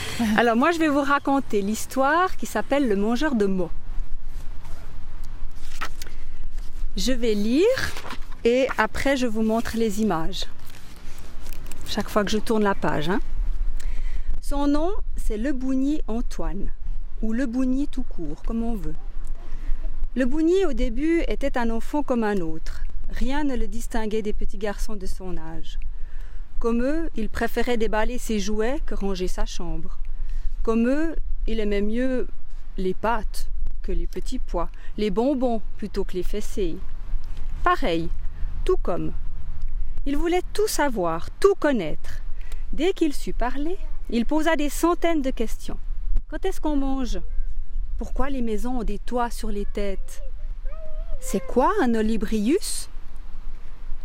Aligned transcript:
Alors 0.36 0.56
moi 0.56 0.70
je 0.72 0.78
vais 0.78 0.88
vous 0.88 1.02
raconter 1.02 1.62
l'histoire 1.62 2.36
qui 2.36 2.46
s'appelle 2.46 2.88
Le 2.88 2.96
mangeur 2.96 3.34
de 3.34 3.46
mots. 3.46 3.70
Je 6.96 7.12
vais 7.12 7.34
lire 7.34 7.66
et 8.44 8.68
après 8.78 9.16
je 9.16 9.26
vous 9.26 9.42
montre 9.42 9.76
les 9.76 10.02
images. 10.02 10.44
Chaque 11.86 12.08
fois 12.08 12.24
que 12.24 12.30
je 12.30 12.38
tourne 12.38 12.62
la 12.62 12.74
page. 12.74 13.08
hein. 13.08 13.20
Son 14.40 14.66
nom, 14.66 14.90
c'est 15.16 15.36
Le 15.38 15.52
Bougny 15.52 16.02
Antoine, 16.08 16.70
ou 17.22 17.32
Le 17.32 17.46
Bougny 17.46 17.88
tout 17.88 18.02
court, 18.02 18.42
comme 18.46 18.62
on 18.62 18.74
veut. 18.74 18.94
Le 20.14 20.26
Bougny, 20.26 20.64
au 20.66 20.72
début, 20.74 21.22
était 21.28 21.56
un 21.56 21.70
enfant 21.70 22.02
comme 22.02 22.24
un 22.24 22.36
autre. 22.38 22.82
Rien 23.08 23.44
ne 23.44 23.56
le 23.56 23.66
distinguait 23.66 24.20
des 24.22 24.32
petits 24.34 24.58
garçons 24.58 24.96
de 24.96 25.06
son 25.06 25.36
âge. 25.38 25.78
Comme 26.62 26.84
eux, 26.84 27.10
il 27.16 27.28
préférait 27.28 27.76
déballer 27.76 28.18
ses 28.18 28.38
jouets 28.38 28.78
que 28.86 28.94
ranger 28.94 29.26
sa 29.26 29.44
chambre. 29.46 29.98
Comme 30.62 30.86
eux, 30.86 31.16
il 31.48 31.58
aimait 31.58 31.82
mieux 31.82 32.28
les 32.76 32.94
pâtes 32.94 33.48
que 33.82 33.90
les 33.90 34.06
petits 34.06 34.38
pois, 34.38 34.70
les 34.96 35.10
bonbons 35.10 35.60
plutôt 35.76 36.04
que 36.04 36.12
les 36.12 36.22
fessées. 36.22 36.76
Pareil, 37.64 38.08
tout 38.64 38.76
comme. 38.76 39.10
Il 40.06 40.16
voulait 40.16 40.44
tout 40.52 40.68
savoir, 40.68 41.30
tout 41.40 41.56
connaître. 41.58 42.22
Dès 42.72 42.92
qu'il 42.92 43.12
sut 43.12 43.32
parler, 43.32 43.76
il 44.08 44.24
posa 44.24 44.54
des 44.54 44.68
centaines 44.68 45.20
de 45.20 45.30
questions. 45.30 45.80
Quand 46.30 46.44
est-ce 46.44 46.60
qu'on 46.60 46.76
mange? 46.76 47.18
Pourquoi 47.98 48.30
les 48.30 48.40
maisons 48.40 48.78
ont 48.78 48.84
des 48.84 49.00
toits 49.00 49.30
sur 49.30 49.48
les 49.48 49.64
têtes? 49.64 50.22
C'est 51.18 51.44
quoi 51.44 51.72
un 51.82 51.92
olibrius? 51.96 52.88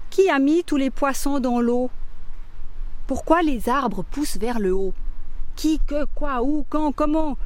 Qui 0.10 0.32
a 0.32 0.40
mis 0.40 0.64
tous 0.64 0.78
les 0.78 0.90
poissons 0.90 1.40
dans 1.40 1.62
l'eau? 1.62 1.92
Pourquoi 3.08 3.42
les 3.42 3.70
arbres 3.70 4.04
poussent 4.04 4.38
vers 4.38 4.60
le 4.60 4.74
haut? 4.74 4.94
Qui, 5.56 5.80
que, 5.80 6.06
quoi, 6.14 6.44
où, 6.44 6.66
quand, 6.70 6.92
comment? 6.92 7.38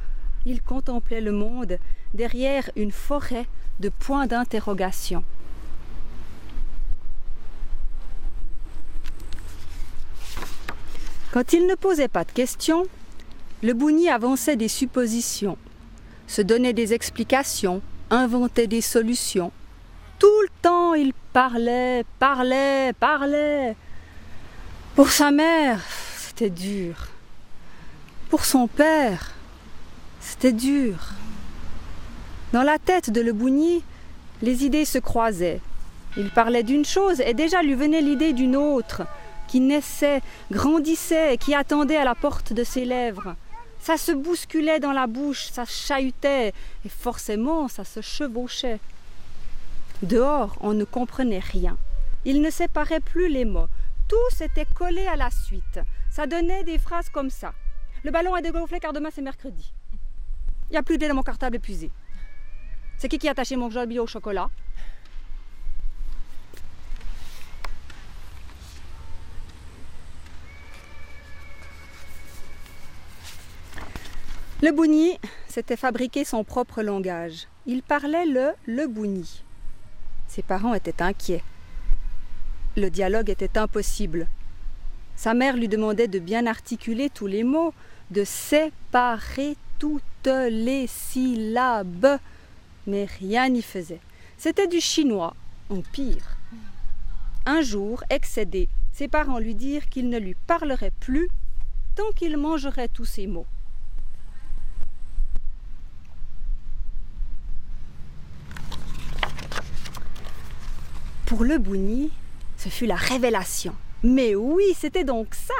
Il 0.44 0.60
contemplait 0.60 1.20
le 1.20 1.30
monde 1.30 1.78
derrière 2.14 2.68
une 2.74 2.90
forêt 2.90 3.46
de 3.78 3.88
points 3.88 4.26
d'interrogation. 4.26 5.22
Quand 11.32 11.52
il 11.52 11.66
ne 11.66 11.76
posait 11.76 12.08
pas 12.08 12.24
de 12.24 12.32
questions, 12.32 12.84
le 13.62 13.72
Bougny 13.72 14.10
avançait 14.10 14.56
des 14.56 14.68
suppositions, 14.68 15.56
se 16.26 16.42
donnait 16.42 16.72
des 16.72 16.92
explications, 16.92 17.80
inventait 18.10 18.66
des 18.66 18.80
solutions. 18.80 19.52
Tout 20.18 20.40
le 20.42 20.48
temps, 20.60 20.94
il 20.94 21.12
parlait, 21.32 22.04
parlait, 22.18 22.92
parlait. 22.94 23.76
Pour 24.94 25.10
sa 25.10 25.30
mère, 25.30 25.80
c'était 26.18 26.50
dur. 26.50 27.08
Pour 28.28 28.44
son 28.44 28.66
père, 28.66 29.32
c'était 30.20 30.52
dur. 30.52 30.96
Dans 32.52 32.62
la 32.62 32.78
tête 32.78 33.08
de 33.08 33.22
Le 33.22 33.32
Bougny, 33.32 33.82
les 34.42 34.66
idées 34.66 34.84
se 34.84 34.98
croisaient. 34.98 35.62
Il 36.18 36.28
parlait 36.28 36.62
d'une 36.62 36.84
chose 36.84 37.22
et 37.22 37.32
déjà 37.32 37.62
lui 37.62 37.74
venait 37.74 38.02
l'idée 38.02 38.34
d'une 38.34 38.54
autre, 38.54 39.06
qui 39.48 39.60
naissait, 39.60 40.20
grandissait 40.50 41.34
et 41.34 41.38
qui 41.38 41.54
attendait 41.54 41.96
à 41.96 42.04
la 42.04 42.14
porte 42.14 42.52
de 42.52 42.62
ses 42.62 42.84
lèvres. 42.84 43.34
Ça 43.80 43.96
se 43.96 44.12
bousculait 44.12 44.78
dans 44.78 44.92
la 44.92 45.06
bouche, 45.06 45.48
ça 45.50 45.64
chahutait 45.64 46.52
et 46.84 46.88
forcément 46.90 47.66
ça 47.66 47.84
se 47.84 48.02
chevauchait. 48.02 48.78
Dehors, 50.02 50.54
on 50.60 50.74
ne 50.74 50.84
comprenait 50.84 51.38
rien. 51.38 51.78
Il 52.26 52.42
ne 52.42 52.50
séparait 52.50 53.00
plus 53.00 53.28
les 53.28 53.46
mots. 53.46 53.68
Tout 54.12 54.36
s'était 54.36 54.66
collé 54.66 55.06
à 55.06 55.16
la 55.16 55.30
suite. 55.30 55.80
Ça 56.10 56.26
donnait 56.26 56.64
des 56.64 56.76
phrases 56.76 57.08
comme 57.08 57.30
ça. 57.30 57.54
Le 58.04 58.10
ballon 58.10 58.36
est 58.36 58.42
dégonflé 58.42 58.78
car 58.78 58.92
demain 58.92 59.08
c'est 59.10 59.22
mercredi. 59.22 59.72
Il 60.68 60.72
n'y 60.72 60.76
a 60.76 60.82
plus 60.82 60.98
de 60.98 61.06
dans 61.06 61.14
mon 61.14 61.22
cartable 61.22 61.56
épuisé. 61.56 61.90
C'est 62.98 63.08
qui 63.08 63.16
qui 63.16 63.26
a 63.26 63.30
attaché 63.30 63.56
mon 63.56 63.70
job 63.70 63.90
au 63.98 64.06
chocolat? 64.06 64.50
Le 74.60 74.72
Bougny 74.72 75.18
s'était 75.48 75.78
fabriqué 75.78 76.26
son 76.26 76.44
propre 76.44 76.82
langage. 76.82 77.48
Il 77.64 77.82
parlait 77.82 78.26
le 78.26 78.52
le 78.66 78.86
Bougny. 78.88 79.42
Ses 80.28 80.42
parents 80.42 80.74
étaient 80.74 81.00
inquiets. 81.00 81.42
Le 82.74 82.88
dialogue 82.88 83.28
était 83.28 83.58
impossible. 83.58 84.26
Sa 85.14 85.34
mère 85.34 85.56
lui 85.58 85.68
demandait 85.68 86.08
de 86.08 86.18
bien 86.18 86.46
articuler 86.46 87.10
tous 87.10 87.26
les 87.26 87.44
mots, 87.44 87.74
de 88.10 88.24
séparer 88.24 89.56
toutes 89.78 90.02
les 90.26 90.86
syllabes, 90.86 92.18
mais 92.86 93.04
rien 93.04 93.50
n'y 93.50 93.60
faisait. 93.60 94.00
C'était 94.38 94.68
du 94.68 94.80
chinois, 94.80 95.36
en 95.68 95.82
pire. 95.82 96.38
Un 97.44 97.60
jour, 97.60 98.02
excédé, 98.08 98.68
ses 98.92 99.08
parents 99.08 99.38
lui 99.38 99.54
dirent 99.54 99.88
qu'ils 99.88 100.08
ne 100.08 100.18
lui 100.18 100.34
parleraient 100.46 100.92
plus 100.98 101.28
tant 101.94 102.10
qu'il 102.16 102.38
mangerait 102.38 102.88
tous 102.88 103.04
ces 103.04 103.26
mots. 103.26 103.46
Pour 111.26 111.44
le 111.44 111.58
Bougny, 111.58 112.10
ce 112.62 112.68
fut 112.68 112.86
la 112.86 112.94
révélation. 112.94 113.74
Mais 114.04 114.34
oui, 114.34 114.64
c'était 114.78 115.04
donc 115.04 115.34
ça. 115.34 115.54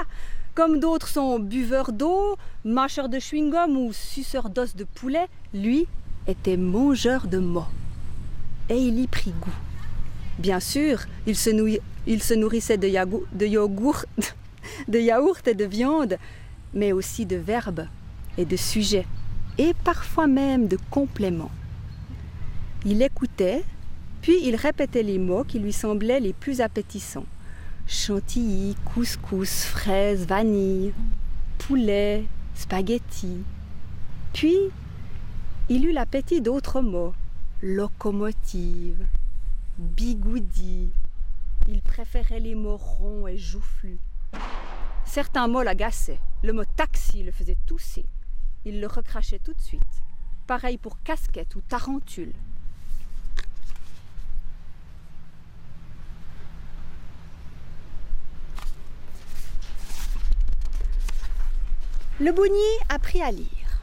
Comme 0.55 0.79
d'autres 0.79 1.09
sont 1.09 1.39
buveurs 1.39 1.93
d'eau, 1.93 2.37
mâcheurs 2.65 3.09
de 3.09 3.19
chewing-gum 3.19 3.77
ou 3.77 3.93
suceurs 3.93 4.51
d'os 4.51 4.77
de 4.77 4.85
poulet, 4.85 5.27
lui 5.55 5.87
était 6.27 6.57
mangeur 6.57 7.27
de 7.27 7.39
mots. 7.39 7.67
Et 8.69 8.77
il 8.77 9.01
y 9.01 9.07
prit 9.07 9.33
goût. 9.33 9.51
Bien 10.39 10.61
sûr, 10.61 11.01
il 11.27 11.37
se, 11.37 12.35
nourrissait 12.35 12.77
de, 12.79 12.87
yagou- 12.87 13.25
de 13.33 13.47
de 14.89 14.99
yaourt 14.99 15.49
et 15.49 15.55
de 15.55 15.65
viande, 15.65 16.19
mais 16.75 16.93
aussi 16.93 17.27
de 17.27 17.37
verbes 17.37 17.87
et 18.39 18.45
de 18.45 18.57
sujets, 18.57 19.07
et 19.59 19.75
parfois 19.85 20.27
même 20.27 20.69
de 20.69 20.79
compléments. 20.91 21.51
Il 22.85 23.03
écoutait, 23.03 23.65
puis 24.23 24.39
il 24.45 24.55
répétait 24.55 25.03
les 25.03 25.19
mots 25.19 25.43
qui 25.43 25.59
lui 25.59 25.73
semblaient 25.73 26.21
les 26.21 26.33
plus 26.33 26.61
appétissants. 26.61 27.27
Chantilly, 27.89 28.77
couscous, 28.95 29.65
fraises, 29.65 30.27
vanille, 30.27 30.95
poulet, 31.59 32.25
spaghetti. 32.55 33.39
Puis, 34.33 34.57
il 35.69 35.85
eut 35.85 35.93
l'appétit 35.93 36.41
d'autres 36.41 36.81
mots. 36.81 37.15
Locomotive, 37.63 39.05
bigoudi. 39.79 40.91
Il 41.69 41.83
préférait 41.83 42.41
les 42.41 42.55
mots 42.55 42.77
ronds 42.77 43.27
et 43.27 43.37
joufflus. 43.37 43.99
Certains 45.05 45.49
mots 45.49 45.63
l'agaçaient. 45.63 46.21
Le 46.45 46.53
mot 46.53 46.65
taxi 46.77 47.25
le 47.25 47.33
faisait 47.33 47.59
tousser. 47.67 48.07
Il 48.65 48.81
le 48.81 48.87
recrachait 48.87 49.41
tout 49.41 49.53
de 49.53 49.61
suite. 49.61 49.83
Pareil 50.47 50.79
pour 50.79 51.03
casquette 51.03 51.57
ou 51.57 51.61
tarentule. 51.61 52.33
Le 62.23 62.31
Bougny 62.31 62.79
apprit 62.89 63.21
à 63.21 63.33
lire, 63.33 63.83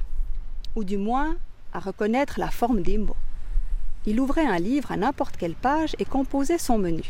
ou 0.73 0.85
du 0.85 0.95
moins 0.95 1.35
à 1.73 1.79
reconnaître 1.79 2.39
la 2.39 2.49
forme 2.49 2.81
des 2.81 2.97
mots. 2.97 3.17
Il 4.05 4.21
ouvrait 4.21 4.47
un 4.47 4.59
livre 4.59 4.93
à 4.93 4.95
n'importe 4.95 5.35
quelle 5.35 5.55
page 5.55 5.93
et 5.99 6.05
composait 6.05 6.57
son 6.57 6.77
menu. 6.77 7.03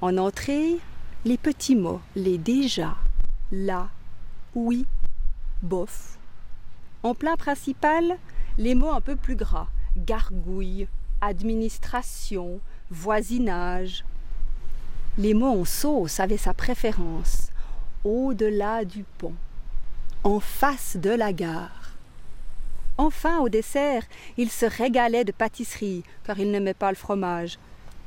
En 0.00 0.16
entrée, 0.16 0.78
les 1.26 1.36
petits 1.36 1.76
mots, 1.76 2.00
les 2.16 2.38
déjà, 2.38 2.96
là, 3.52 3.90
oui, 4.54 4.86
bof. 5.60 6.16
En 7.02 7.14
plein 7.14 7.36
principal, 7.36 8.16
les 8.56 8.74
mots 8.74 8.92
un 8.92 9.02
peu 9.02 9.16
plus 9.16 9.36
gras, 9.36 9.68
gargouille, 9.94 10.88
administration, 11.20 12.60
voisinage. 12.90 14.06
Les 15.18 15.34
mots 15.34 15.60
en 15.60 15.66
sauce 15.66 16.18
avaient 16.18 16.38
sa 16.38 16.54
préférence, 16.54 17.50
au-delà 18.04 18.86
du 18.86 19.04
pont 19.18 19.34
en 20.22 20.38
face 20.38 20.96
de 20.98 21.10
la 21.10 21.32
gare. 21.32 21.92
Enfin, 22.98 23.38
au 23.38 23.48
dessert, 23.48 24.02
il 24.36 24.50
se 24.50 24.66
régalait 24.66 25.24
de 25.24 25.32
pâtisserie, 25.32 26.04
car 26.24 26.38
il 26.38 26.50
n'aimait 26.50 26.74
pas 26.74 26.90
le 26.90 26.96
fromage. 26.96 27.58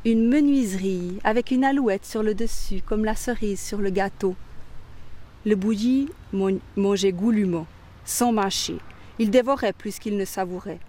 Une 0.06 0.28
menuiserie 0.28 1.18
avec 1.24 1.50
une 1.50 1.64
alouette 1.64 2.06
sur 2.06 2.22
le 2.22 2.36
dessus, 2.36 2.82
comme 2.86 3.04
la 3.04 3.16
cerise 3.16 3.60
sur 3.60 3.80
le 3.80 3.90
gâteau. 3.90 4.36
Le 5.46 5.56
bouilli 5.56 6.10
mangeait 6.76 7.12
goulûment, 7.12 7.66
sans 8.06 8.32
mâcher. 8.32 8.78
Il 9.18 9.32
dévorait 9.32 9.74
plus 9.74 9.98
qu'il 9.98 10.16
ne 10.18 10.26
savourait. 10.26 10.80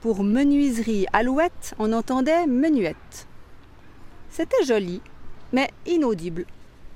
Pour 0.00 0.22
menuiserie 0.22 1.06
alouette, 1.12 1.74
on 1.80 1.92
entendait 1.92 2.46
menuette. 2.46 3.26
C'était 4.30 4.64
joli, 4.64 5.00
mais 5.52 5.70
inaudible, 5.86 6.44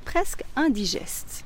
presque 0.04 0.44
indigeste. 0.54 1.44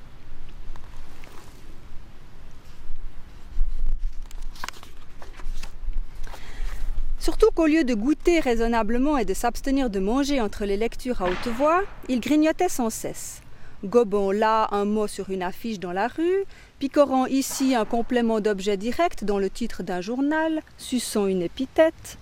Surtout 7.26 7.50
qu'au 7.52 7.66
lieu 7.66 7.82
de 7.82 7.94
goûter 7.94 8.38
raisonnablement 8.38 9.18
et 9.18 9.24
de 9.24 9.34
s'abstenir 9.34 9.90
de 9.90 9.98
manger 9.98 10.40
entre 10.40 10.64
les 10.64 10.76
lectures 10.76 11.22
à 11.22 11.24
haute 11.28 11.48
voix, 11.48 11.82
il 12.08 12.20
grignotait 12.20 12.68
sans 12.68 12.88
cesse. 12.88 13.40
Gobant 13.82 14.30
là 14.30 14.68
un 14.70 14.84
mot 14.84 15.08
sur 15.08 15.30
une 15.30 15.42
affiche 15.42 15.80
dans 15.80 15.90
la 15.90 16.06
rue, 16.06 16.44
picorant 16.78 17.26
ici 17.26 17.74
un 17.74 17.84
complément 17.84 18.38
d'objet 18.38 18.76
direct 18.76 19.24
dans 19.24 19.40
le 19.40 19.50
titre 19.50 19.82
d'un 19.82 20.00
journal, 20.00 20.62
suçant 20.78 21.26
une 21.26 21.42
épithète, 21.42 22.16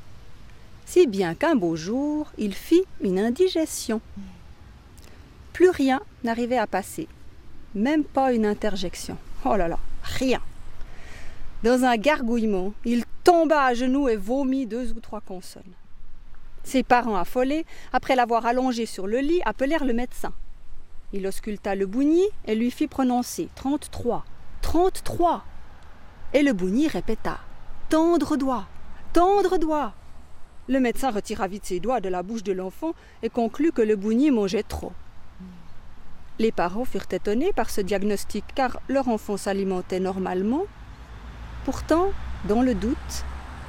si 0.86 1.06
bien 1.06 1.34
qu'un 1.34 1.54
beau 1.54 1.76
jour, 1.76 2.32
il 2.38 2.54
fit 2.54 2.84
une 3.02 3.18
indigestion. 3.18 4.00
Plus 5.52 5.68
rien 5.68 6.00
n'arrivait 6.22 6.56
à 6.56 6.66
passer, 6.66 7.08
même 7.74 8.04
pas 8.04 8.32
une 8.32 8.46
interjection. 8.46 9.18
Oh 9.44 9.54
là 9.54 9.68
là, 9.68 9.78
rien. 10.02 10.40
Dans 11.64 11.82
un 11.84 11.96
gargouillement, 11.96 12.74
il 12.84 13.04
tomba 13.24 13.64
à 13.64 13.72
genoux 13.72 14.06
et 14.10 14.16
vomit 14.16 14.66
deux 14.66 14.92
ou 14.92 15.00
trois 15.00 15.22
consonnes. 15.22 15.62
Ses 16.62 16.82
parents 16.82 17.16
affolés, 17.16 17.64
après 17.94 18.16
l'avoir 18.16 18.44
allongé 18.44 18.84
sur 18.84 19.06
le 19.06 19.20
lit, 19.20 19.40
appelèrent 19.46 19.86
le 19.86 19.94
médecin. 19.94 20.34
Il 21.14 21.26
ausculta 21.26 21.74
le 21.74 21.86
bougni 21.86 22.22
et 22.44 22.54
lui 22.54 22.70
fit 22.70 22.86
prononcer 22.86 23.48
trente-trois, 23.54 24.26
trente-trois. 24.60 25.42
Et 26.34 26.42
le 26.42 26.52
bougni 26.52 26.86
répéta 26.86 27.38
Tendre 27.88 28.36
doigt, 28.36 28.66
tendre 29.14 29.56
doigt. 29.56 29.94
Le 30.68 30.80
médecin 30.80 31.12
retira 31.12 31.48
vite 31.48 31.64
ses 31.64 31.80
doigts 31.80 32.02
de 32.02 32.10
la 32.10 32.22
bouche 32.22 32.42
de 32.42 32.52
l'enfant 32.52 32.92
et 33.22 33.30
conclut 33.30 33.72
que 33.72 33.80
le 33.80 33.96
bougni 33.96 34.30
mangeait 34.30 34.64
trop. 34.64 34.92
Les 36.38 36.52
parents 36.52 36.84
furent 36.84 37.10
étonnés 37.10 37.54
par 37.54 37.70
ce 37.70 37.80
diagnostic 37.80 38.44
car 38.54 38.80
leur 38.86 39.08
enfant 39.08 39.38
s'alimentait 39.38 40.00
normalement. 40.00 40.64
Pourtant, 41.64 42.10
dans 42.44 42.60
le 42.60 42.74
doute, 42.74 43.24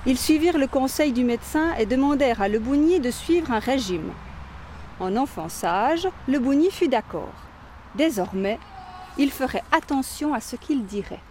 ils 0.05 0.17
suivirent 0.17 0.57
le 0.57 0.67
conseil 0.67 1.13
du 1.13 1.23
médecin 1.23 1.73
et 1.75 1.85
demandèrent 1.85 2.41
à 2.41 2.49
Le 2.49 2.59
de 2.59 3.09
suivre 3.09 3.51
un 3.51 3.59
régime. 3.59 4.11
En 4.99 5.15
enfant 5.15 5.47
sage, 5.47 6.07
Le 6.27 6.39
fut 6.71 6.89
d'accord. 6.89 7.33
Désormais, 7.95 8.59
il 9.17 9.31
ferait 9.31 9.63
attention 9.71 10.33
à 10.33 10.41
ce 10.41 10.57
qu'il 10.57 10.85
dirait. 10.85 11.21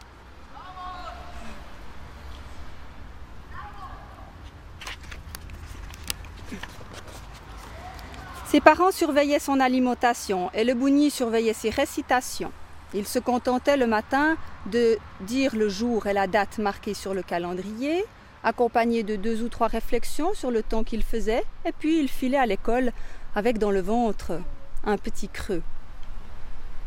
Ses 8.46 8.60
parents 8.60 8.92
surveillaient 8.92 9.38
son 9.38 9.60
alimentation 9.60 10.50
et 10.54 10.64
le 10.64 10.74
surveillait 11.10 11.52
ses 11.52 11.70
récitations. 11.70 12.52
Il 12.94 13.06
se 13.06 13.18
contentait 13.18 13.76
le 13.76 13.88
matin 13.88 14.36
de 14.66 14.98
dire 15.20 15.56
le 15.56 15.68
jour 15.68 16.06
et 16.06 16.12
la 16.12 16.28
date 16.28 16.58
marquée 16.58 16.94
sur 16.94 17.12
le 17.12 17.22
calendrier, 17.22 18.04
accompagné 18.44 19.02
de 19.02 19.16
deux 19.16 19.42
ou 19.42 19.48
trois 19.48 19.66
réflexions 19.66 20.32
sur 20.34 20.52
le 20.52 20.62
temps 20.62 20.84
qu'il 20.84 21.02
faisait, 21.02 21.42
et 21.64 21.72
puis 21.72 21.98
il 21.98 22.08
filait 22.08 22.38
à 22.38 22.46
l'école 22.46 22.92
avec 23.34 23.58
dans 23.58 23.72
le 23.72 23.80
ventre 23.80 24.40
un 24.84 24.96
petit 24.96 25.28
creux. 25.28 25.62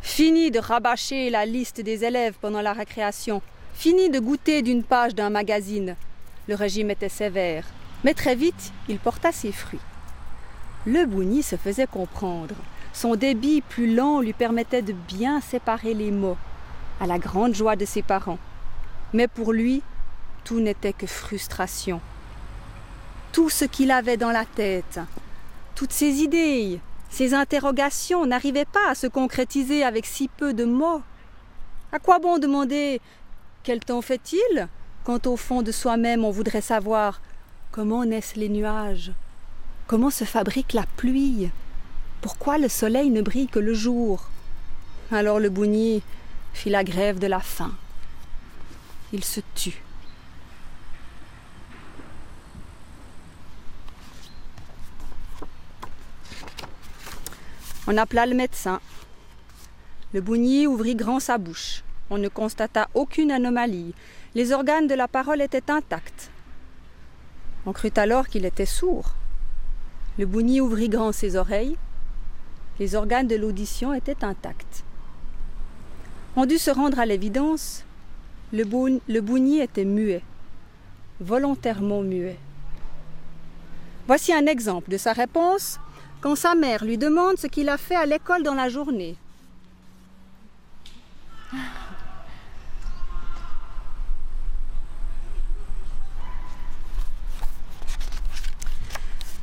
Fini 0.02 0.50
de 0.50 0.60
rabâcher 0.60 1.30
la 1.30 1.46
liste 1.46 1.82
des 1.82 2.06
élèves 2.06 2.36
pendant 2.40 2.62
la 2.62 2.72
récréation, 2.72 3.42
fini 3.74 4.10
de 4.10 4.20
goûter 4.20 4.62
d'une 4.62 4.84
page 4.84 5.14
d'un 5.14 5.30
magazine. 5.30 5.98
Le 6.48 6.56
régime 6.56 6.90
était 6.90 7.10
sévère, 7.10 7.66
mais 8.06 8.14
très 8.14 8.36
vite 8.36 8.72
il 8.88 8.98
porta 8.98 9.34
ses 9.34 9.52
fruits. 9.52 9.82
Le 10.86 11.06
Bougny 11.06 11.44
se 11.44 11.58
faisait 11.58 11.88
comprendre. 11.88 12.56
Son 12.98 13.16
débit 13.16 13.62
plus 13.62 13.94
lent 13.94 14.22
lui 14.22 14.34
permettait 14.34 14.82
de 14.82 14.92
bien 14.92 15.40
séparer 15.40 15.94
les 15.94 16.10
mots, 16.10 16.36
à 17.00 17.06
la 17.06 17.20
grande 17.20 17.54
joie 17.54 17.76
de 17.76 17.86
ses 17.86 18.02
parents. 18.02 18.40
Mais 19.14 19.28
pour 19.28 19.54
lui, 19.54 19.84
tout 20.44 20.60
n'était 20.60 20.94
que 20.94 21.06
frustration. 21.06 22.02
Tout 23.34 23.52
ce 23.52 23.66
qu'il 23.66 23.92
avait 23.92 24.18
dans 24.18 24.32
la 24.32 24.46
tête, 24.46 25.00
toutes 25.76 25.92
ses 25.92 26.24
idées, 26.24 26.80
ses 27.12 27.36
interrogations 27.36 28.26
n'arrivaient 28.26 28.66
pas 28.66 28.90
à 28.90 28.96
se 28.96 29.06
concrétiser 29.06 29.84
avec 29.84 30.08
si 30.08 30.28
peu 30.28 30.56
de 30.56 30.66
mots. 30.66 31.04
À 31.92 32.00
quoi 32.00 32.18
bon 32.18 32.40
demander 32.40 33.00
quel 33.62 33.80
temps 33.80 34.02
fait-il 34.02 34.68
quand 35.04 35.28
au 35.28 35.38
fond 35.38 35.62
de 35.62 35.72
soi-même 35.72 36.26
on 36.26 36.32
voudrait 36.32 36.62
savoir 36.62 37.22
comment 37.72 38.06
naissent 38.06 38.36
les 38.36 38.50
nuages 38.50 39.12
Comment 39.86 40.10
se 40.10 40.24
fabrique 40.24 40.74
la 40.74 40.86
pluie? 40.98 41.52
Pourquoi 42.22 42.58
le 42.58 42.68
soleil 42.68 43.10
ne 43.10 43.22
brille 43.22 43.48
que 43.48 43.60
le 43.60 43.74
jour? 43.74 44.30
Alors 45.12 45.40
le 45.40 45.50
bougni 45.50 46.02
fit 46.54 46.70
la 46.70 46.84
grève 46.84 47.20
de 47.20 47.28
la 47.28 47.40
faim. 47.40 47.74
Il 49.14 49.24
se 49.24 49.40
tut. 49.56 49.82
On 57.88 57.96
appela 57.96 58.26
le 58.26 58.36
médecin. 58.36 58.82
Le 60.14 60.20
bougni 60.20 60.68
ouvrit 60.68 60.96
grand 60.96 61.22
sa 61.22 61.38
bouche. 61.38 61.84
On 62.10 62.18
ne 62.18 62.28
constata 62.28 62.90
aucune 62.94 63.32
anomalie. 63.32 63.94
Les 64.36 64.52
organes 64.52 64.88
de 64.88 64.96
la 64.96 65.08
parole 65.08 65.42
étaient 65.42 65.72
intacts. 65.72 66.30
On 67.66 67.72
crut 67.72 67.98
alors 67.98 68.28
qu'il 68.28 68.46
était 68.46 68.66
sourd. 68.66 69.14
Le 70.18 70.26
bougni 70.26 70.60
ouvrit 70.60 70.90
grand 70.90 71.12
ses 71.14 71.38
oreilles. 71.38 71.78
Les 72.80 72.96
organes 72.96 73.28
de 73.28 73.36
l'audition 73.36 73.94
étaient 73.94 74.24
intacts. 74.24 74.84
On 76.36 76.46
dut 76.46 76.60
se 76.60 76.70
rendre 76.70 77.00
à 77.00 77.06
l'évidence. 77.06 77.84
Le, 78.54 78.64
était 79.62 79.84
muet, 79.84 80.22
volontairement 81.20 82.02
muet. 82.02 82.38
Voici 84.06 84.32
un 84.32 84.46
exemple 84.46 84.90
de 84.90 84.98
sa 84.98 85.14
réponse 85.14 85.80
quand 86.22 86.36
sa 86.36 86.56
mère 86.56 86.86
lui 86.86 86.98
demande 86.98 87.38
ce 87.38 87.48
qu'il 87.48 87.68
a 87.70 87.78
fait 87.78 87.96
à 87.96 88.06
l'école 88.06 88.44
dans 88.44 88.54
la 88.54 88.70
journée. 88.70 89.18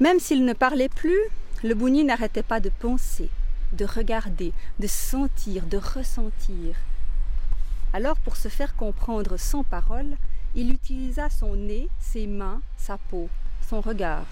Même 0.00 0.20
s'il 0.20 0.44
ne 0.44 0.52
parlait 0.52 0.88
plus, 0.88 1.20
le 1.64 1.74
bougni 1.74 2.04
n'arrêtait 2.04 2.42
pas 2.42 2.60
de 2.60 2.68
penser, 2.68 3.30
de 3.72 3.86
regarder, 3.86 4.52
de 4.78 4.86
sentir, 4.86 5.64
de 5.64 5.78
ressentir. 5.78 6.76
Alors, 7.94 8.18
pour 8.18 8.36
se 8.36 8.48
faire 8.48 8.76
comprendre 8.76 9.38
sans 9.38 9.64
parole, 9.64 10.18
il 10.54 10.70
utilisa 10.70 11.30
son 11.30 11.56
nez, 11.56 11.88
ses 11.98 12.26
mains, 12.26 12.60
sa 12.76 12.98
peau, 12.98 13.30
son 13.66 13.80
regard. 13.80 14.26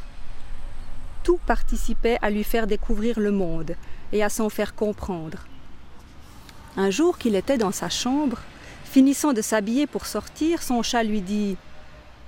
Tout 1.25 1.41
participait 1.47 2.19
à 2.21 2.29
lui 2.29 2.45
faire 2.45 2.67
découvrir 2.67 3.19
le 3.19 3.31
monde 3.33 3.77
et 4.13 4.23
à 4.23 4.29
s'en 4.29 4.51
faire 4.51 4.75
comprendre. 4.75 5.47
Un 6.77 6.91
jour 6.91 7.17
qu'il 7.17 7.35
était 7.35 7.57
dans 7.57 7.73
sa 7.73 7.89
chambre, 7.89 8.43
finissant 8.85 9.33
de 9.33 9.41
s'habiller 9.41 9.87
pour 9.87 10.05
sortir, 10.05 10.63
son 10.63 10.83
chat 10.83 11.03
lui 11.03 11.23
dit 11.23 11.57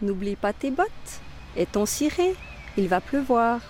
N'oublie 0.00 0.36
pas 0.36 0.54
tes 0.54 0.70
bottes 0.70 1.20
et 1.56 1.66
ton 1.66 1.84
ciré 1.84 2.34
il 2.76 2.88
va 2.88 3.00
pleuvoir. 3.00 3.60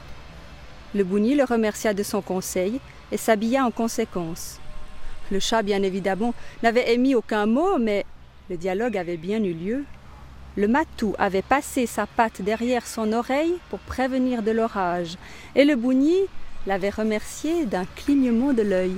Le 0.95 1.03
bougni 1.03 1.35
le 1.35 1.43
remercia 1.43 1.93
de 1.93 2.05
son 2.05 2.23
conseil 2.23 2.81
et 3.11 3.17
s'habilla 3.17 3.67
en 3.67 3.73
conséquence. 3.73 4.61
Le 5.33 5.41
chat, 5.41 5.63
bien 5.63 5.83
évidemment, 5.83 6.35
n'avait 6.63 6.95
émis 6.95 7.17
aucun 7.17 7.47
mot, 7.47 7.79
mais 7.79 8.05
le 8.49 8.57
dialogue 8.57 8.97
avait 8.97 9.17
bien 9.17 9.43
eu 9.43 9.55
lieu. 9.55 9.85
Le 10.57 10.69
matou 10.69 11.17
avait 11.19 11.43
passé 11.43 11.87
sa 11.87 12.07
patte 12.07 12.43
derrière 12.43 12.87
son 12.87 13.13
oreille 13.13 13.57
pour 13.71 13.81
prévenir 13.81 14.43
de 14.45 14.53
l'orage, 14.53 15.17
et 15.57 15.65
le 15.65 15.75
bougni 15.75 16.15
l'avait 16.67 16.91
remercié 16.91 17.67
d'un 17.67 17.87
clignement 17.97 18.53
de 18.53 18.63
l'œil. 18.63 18.95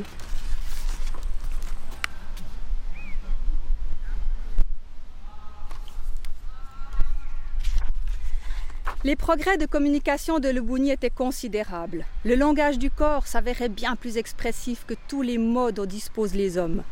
Les 9.06 9.14
progrès 9.14 9.56
de 9.56 9.66
communication 9.66 10.40
de 10.40 10.48
Lebouni 10.48 10.90
étaient 10.90 11.10
considérables. 11.10 12.04
Le 12.24 12.34
langage 12.34 12.76
du 12.76 12.90
corps 12.90 13.28
s'avérait 13.28 13.68
bien 13.68 13.94
plus 13.94 14.16
expressif 14.16 14.84
que 14.84 14.94
tous 15.06 15.22
les 15.22 15.38
mots 15.38 15.70
dont 15.70 15.84
disposent 15.84 16.34
les 16.34 16.58
hommes. 16.58 16.82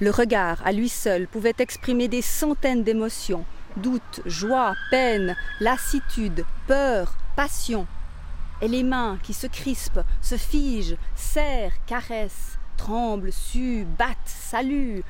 Le 0.00 0.10
regard, 0.10 0.60
à 0.66 0.72
lui 0.72 0.88
seul, 0.88 1.28
pouvait 1.28 1.54
exprimer 1.60 2.08
des 2.08 2.22
centaines 2.22 2.82
d'émotions 2.82 3.44
doute, 3.76 4.20
joie, 4.26 4.74
peine, 4.90 5.36
lassitude, 5.60 6.44
peur, 6.66 7.16
passion. 7.36 7.86
Et 8.62 8.66
les 8.66 8.82
mains 8.82 9.20
qui 9.22 9.32
se 9.32 9.46
crispent, 9.46 10.02
se 10.20 10.36
figent, 10.36 10.96
serrent, 11.14 11.70
caressent, 11.86 12.58
tremblent, 12.78 13.32
suent, 13.32 13.86
battent, 13.96 14.16
saluent. 14.24 15.04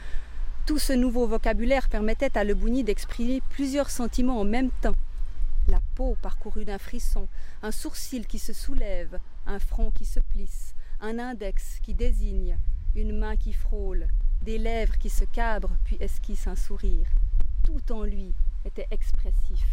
Tout 0.67 0.79
ce 0.79 0.93
nouveau 0.93 1.27
vocabulaire 1.27 1.89
permettait 1.89 2.37
à 2.37 2.45
Lebouni 2.45 2.85
d'exprimer 2.85 3.41
plusieurs 3.49 3.89
sentiments 3.89 4.39
en 4.39 4.45
même 4.45 4.69
temps 4.83 4.95
la 5.71 5.81
peau 5.95 6.17
parcourue 6.21 6.65
d'un 6.65 6.79
frisson, 6.79 7.29
un 7.63 7.71
sourcil 7.71 8.27
qui 8.27 8.39
se 8.39 8.53
soulève, 8.53 9.19
un 9.47 9.59
front 9.59 9.91
qui 9.91 10.05
se 10.05 10.21
plisse, 10.21 10.75
un 11.01 11.19
index 11.19 11.79
qui 11.81 11.95
désigne, 11.95 12.59
une 12.95 13.17
main 13.17 13.37
qui 13.37 13.53
frôle, 13.53 14.09
des 14.43 14.59
lèvres 14.59 14.99
qui 14.99 15.11
se 15.11 15.25
cabrent 15.25 15.77
puis 15.85 15.97
esquissent 16.01 16.49
un 16.49 16.57
sourire. 16.57 17.09
Tout 17.63 17.93
en 17.93 18.03
lui 18.03 18.35
était 18.65 18.89
expressif. 18.91 19.67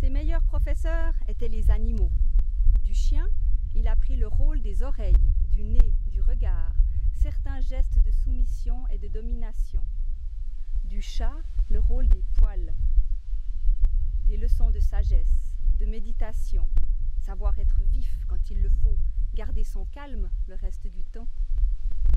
Ses 0.00 0.10
meilleurs 0.10 0.42
professeurs 0.42 1.14
étaient 1.26 1.48
les 1.48 1.70
animaux. 1.70 2.10
Du 2.84 2.94
chien, 2.94 3.26
il 3.74 3.88
a 3.88 3.96
pris 3.96 4.16
le 4.16 4.28
rôle 4.28 4.60
des 4.60 4.82
oreilles, 4.82 5.14
du 5.50 5.64
nez, 5.64 5.92
du 6.06 6.20
regard 6.20 6.75
certains 7.26 7.60
gestes 7.60 8.00
de 8.04 8.12
soumission 8.12 8.86
et 8.86 8.98
de 8.98 9.08
domination. 9.08 9.82
Du 10.84 11.02
chat, 11.02 11.34
le 11.70 11.80
rôle 11.80 12.06
des 12.06 12.22
poils, 12.38 12.72
des 14.28 14.36
leçons 14.36 14.70
de 14.70 14.78
sagesse, 14.78 15.56
de 15.80 15.86
méditation, 15.86 16.68
savoir 17.18 17.58
être 17.58 17.82
vif 17.90 18.16
quand 18.28 18.48
il 18.48 18.62
le 18.62 18.68
faut, 18.68 18.96
garder 19.34 19.64
son 19.64 19.86
calme 19.86 20.30
le 20.46 20.54
reste 20.54 20.86
du 20.86 21.02
temps, 21.02 21.26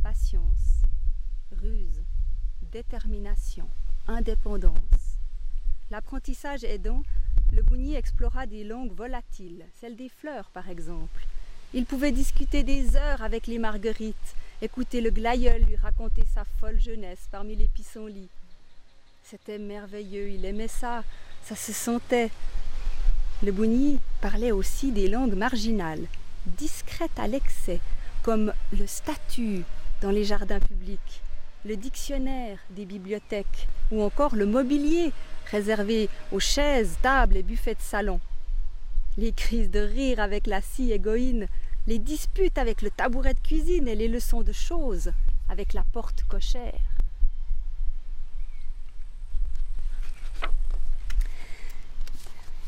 patience, 0.04 0.84
ruse, 1.54 2.04
détermination, 2.72 3.68
indépendance. 4.06 5.18
L'apprentissage 5.90 6.64
aidant, 6.64 7.02
le 7.52 7.64
Bougny 7.64 7.96
explora 7.96 8.46
des 8.46 8.64
langues 8.64 8.94
volatiles, 8.94 9.66
celles 9.74 9.96
des 9.96 10.10
fleurs 10.10 10.52
par 10.52 10.70
exemple. 10.70 11.26
Il 11.74 11.88
pouvait 11.88 12.12
discuter 12.12 12.62
des 12.62 12.96
heures 12.96 13.24
avec 13.24 13.48
les 13.48 13.58
marguerites, 13.58 14.36
écouter 14.62 15.02
le 15.02 15.10
glaïeul 15.10 15.62
lui 15.64 15.76
raconter 15.76 16.24
sa 16.34 16.44
folle 16.60 16.80
jeunesse 16.80 17.28
parmi 17.32 17.56
les 17.56 17.68
pissenlits. 17.68 18.30
C'était 19.24 19.58
merveilleux, 19.58 20.30
il 20.30 20.46
aimait 20.46 20.68
ça, 20.68 21.04
ça 21.44 21.56
se 21.56 21.72
sentait. 21.72 22.30
Le 23.42 23.52
Bougny 23.52 24.00
parlait 24.22 24.52
aussi 24.52 24.92
des 24.92 25.08
langues 25.08 25.36
marginales, 25.36 26.06
discrètes 26.58 27.18
à 27.18 27.28
l'excès, 27.28 27.80
comme 28.24 28.54
le 28.78 28.86
statut 28.86 29.64
dans 30.02 30.12
les 30.12 30.26
jardins 30.26 30.60
publics, 30.60 31.22
le 31.66 31.78
dictionnaire 31.78 32.58
des 32.72 32.86
bibliothèques, 32.86 33.68
ou 33.92 34.02
encore 34.02 34.36
le 34.36 34.46
mobilier 34.46 35.12
réservé 35.52 36.10
aux 36.32 36.40
chaises, 36.40 36.98
tables 37.02 37.38
et 37.38 37.44
buffets 37.44 37.76
de 37.76 37.82
salon. 37.82 38.20
Les 39.18 39.32
crises 39.32 39.72
de 39.72 39.80
rire 39.80 40.20
avec 40.20 40.48
la 40.48 40.62
scie 40.62 40.92
égoïne, 40.92 41.48
les 41.90 41.98
disputes 41.98 42.60
avec 42.60 42.84
le 42.84 42.92
tabouret 42.92 43.34
de 43.34 43.40
cuisine 43.40 43.88
et 43.88 43.96
les 43.96 44.08
leçons 44.08 44.44
de 44.44 44.52
choses 44.52 45.12
avec 45.50 45.74
la 45.74 45.84
porte 45.84 46.24
cochère. 46.30 46.80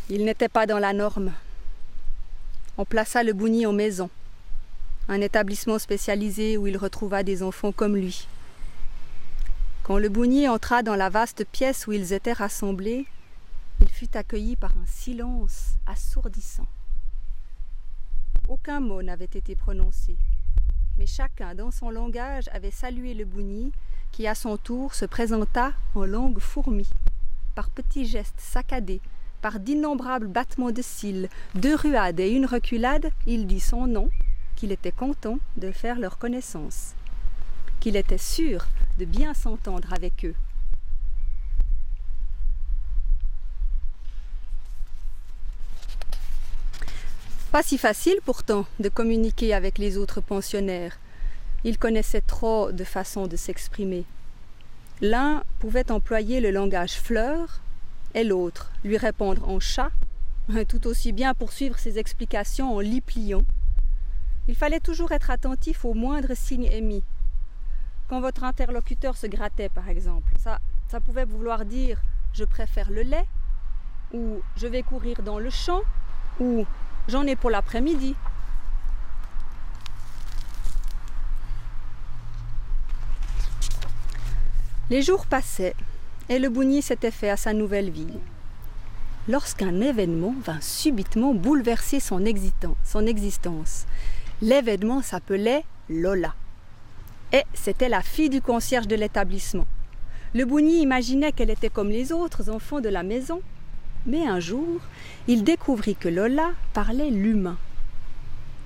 Il 0.09 0.25
n'était 0.25 0.49
pas 0.49 0.65
dans 0.65 0.79
la 0.79 0.91
norme. 0.91 1.31
On 2.79 2.83
plaça 2.83 3.21
le 3.21 3.33
Bougny 3.33 3.67
en 3.67 3.73
maison, 3.73 4.09
un 5.07 5.21
établissement 5.21 5.77
spécialisé 5.77 6.57
où 6.57 6.65
il 6.65 6.75
retrouva 6.75 7.21
des 7.21 7.43
enfants 7.43 7.71
comme 7.71 7.95
lui. 7.95 8.27
Quand 9.83 9.99
le 9.99 10.09
Bougny 10.09 10.47
entra 10.47 10.81
dans 10.81 10.95
la 10.95 11.09
vaste 11.09 11.45
pièce 11.45 11.85
où 11.85 11.91
ils 11.91 12.11
étaient 12.11 12.33
rassemblés, 12.33 13.05
il 13.81 13.89
fut 13.89 14.17
accueilli 14.17 14.55
par 14.55 14.71
un 14.71 14.87
silence 14.87 15.75
assourdissant. 15.85 16.65
Aucun 18.49 18.79
mot 18.79 19.01
n'avait 19.01 19.25
été 19.25 19.55
prononcé, 19.55 20.17
mais 20.97 21.05
chacun 21.05 21.55
dans 21.55 21.71
son 21.71 21.89
langage 21.89 22.49
avait 22.51 22.71
salué 22.71 23.13
le 23.13 23.25
Bougny, 23.25 23.71
qui 24.11 24.27
à 24.27 24.35
son 24.35 24.57
tour 24.57 24.93
se 24.93 25.05
présenta 25.05 25.73
en 25.95 26.05
langue 26.05 26.39
fourmi, 26.39 26.87
par 27.55 27.69
petits 27.69 28.05
gestes 28.05 28.39
saccadés, 28.39 29.01
par 29.41 29.59
d'innombrables 29.59 30.27
battements 30.27 30.71
de 30.71 30.81
cils, 30.81 31.29
deux 31.55 31.75
ruades 31.75 32.19
et 32.19 32.31
une 32.31 32.45
reculade, 32.45 33.09
il 33.25 33.47
dit 33.47 33.59
son 33.59 33.87
nom, 33.87 34.09
qu'il 34.55 34.71
était 34.71 34.91
content 34.91 35.39
de 35.57 35.71
faire 35.71 35.99
leur 35.99 36.17
connaissance, 36.17 36.93
qu'il 37.79 37.95
était 37.95 38.17
sûr 38.17 38.65
de 38.99 39.05
bien 39.05 39.33
s'entendre 39.33 39.93
avec 39.93 40.25
eux. 40.25 40.35
Pas 47.51 47.63
si 47.63 47.77
facile 47.77 48.19
pourtant 48.23 48.65
de 48.79 48.87
communiquer 48.87 49.53
avec 49.53 49.77
les 49.77 49.97
autres 49.97 50.21
pensionnaires. 50.21 50.97
Ils 51.65 51.77
connaissaient 51.77 52.21
trop 52.21 52.71
de 52.71 52.85
façons 52.85 53.27
de 53.27 53.35
s'exprimer. 53.35 54.05
L'un 55.01 55.43
pouvait 55.59 55.91
employer 55.91 56.39
le 56.39 56.49
langage 56.49 56.93
fleur 56.93 57.59
et 58.13 58.23
l'autre 58.23 58.71
lui 58.85 58.95
répondre 58.95 59.49
en 59.49 59.59
chat, 59.59 59.91
tout 60.69 60.87
aussi 60.87 61.11
bien 61.11 61.33
poursuivre 61.33 61.77
ses 61.77 61.99
explications 61.99 62.73
en 62.73 62.79
lit 62.79 63.01
pliant. 63.01 63.43
Il 64.47 64.55
fallait 64.55 64.79
toujours 64.79 65.11
être 65.11 65.29
attentif 65.29 65.83
aux 65.83 65.93
moindres 65.93 66.37
signes 66.37 66.71
émis. 66.71 67.03
Quand 68.07 68.21
votre 68.21 68.45
interlocuteur 68.45 69.17
se 69.17 69.27
grattait, 69.27 69.67
par 69.67 69.89
exemple, 69.89 70.31
ça, 70.39 70.59
ça 70.87 71.01
pouvait 71.01 71.25
vouloir 71.25 71.65
dire 71.65 72.01
je 72.31 72.45
préfère 72.45 72.91
le 72.91 73.01
lait, 73.01 73.27
ou 74.13 74.39
je 74.55 74.67
vais 74.67 74.83
courir 74.83 75.21
dans 75.21 75.37
le 75.37 75.49
champ, 75.49 75.81
ou 76.39 76.65
j'en 77.07 77.25
ai 77.27 77.35
pour 77.35 77.49
l'après-midi. 77.49 78.15
Les 84.89 85.01
jours 85.01 85.25
passaient 85.25 85.75
et 86.27 86.37
le 86.37 86.49
Bougny 86.49 86.81
s'était 86.81 87.11
fait 87.11 87.29
à 87.29 87.37
sa 87.37 87.53
nouvelle 87.53 87.89
vie. 87.89 88.07
Lorsqu'un 89.27 89.79
événement 89.79 90.35
vint 90.43 90.59
subitement 90.61 91.33
bouleverser 91.33 91.99
son, 91.99 92.23
son 92.83 93.05
existence. 93.05 93.85
L'événement 94.41 95.01
s'appelait 95.01 95.63
Lola. 95.89 96.33
Et 97.31 97.43
c'était 97.53 97.87
la 97.87 98.01
fille 98.01 98.29
du 98.29 98.41
concierge 98.41 98.87
de 98.87 98.95
l'établissement. 98.95 99.67
Le 100.33 100.45
Bougny 100.45 100.81
imaginait 100.81 101.31
qu'elle 101.31 101.49
était 101.49 101.69
comme 101.69 101.89
les 101.89 102.11
autres 102.11 102.49
enfants 102.49 102.81
de 102.81 102.89
la 102.89 103.03
maison. 103.03 103.41
Mais 104.05 104.25
un 104.25 104.39
jour, 104.39 104.79
il 105.27 105.43
découvrit 105.43 105.95
que 105.95 106.09
Lola 106.09 106.51
parlait 106.73 107.11
l'humain, 107.11 107.57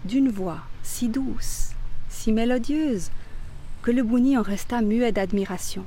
d'une 0.05 0.29
voix 0.29 0.59
si 0.81 1.09
douce, 1.09 1.71
si 2.09 2.31
mélodieuse, 2.31 3.09
que 3.81 3.91
le 3.91 4.03
Bougny 4.03 4.37
en 4.37 4.41
resta 4.41 4.81
muet 4.81 5.11
d'admiration. 5.11 5.85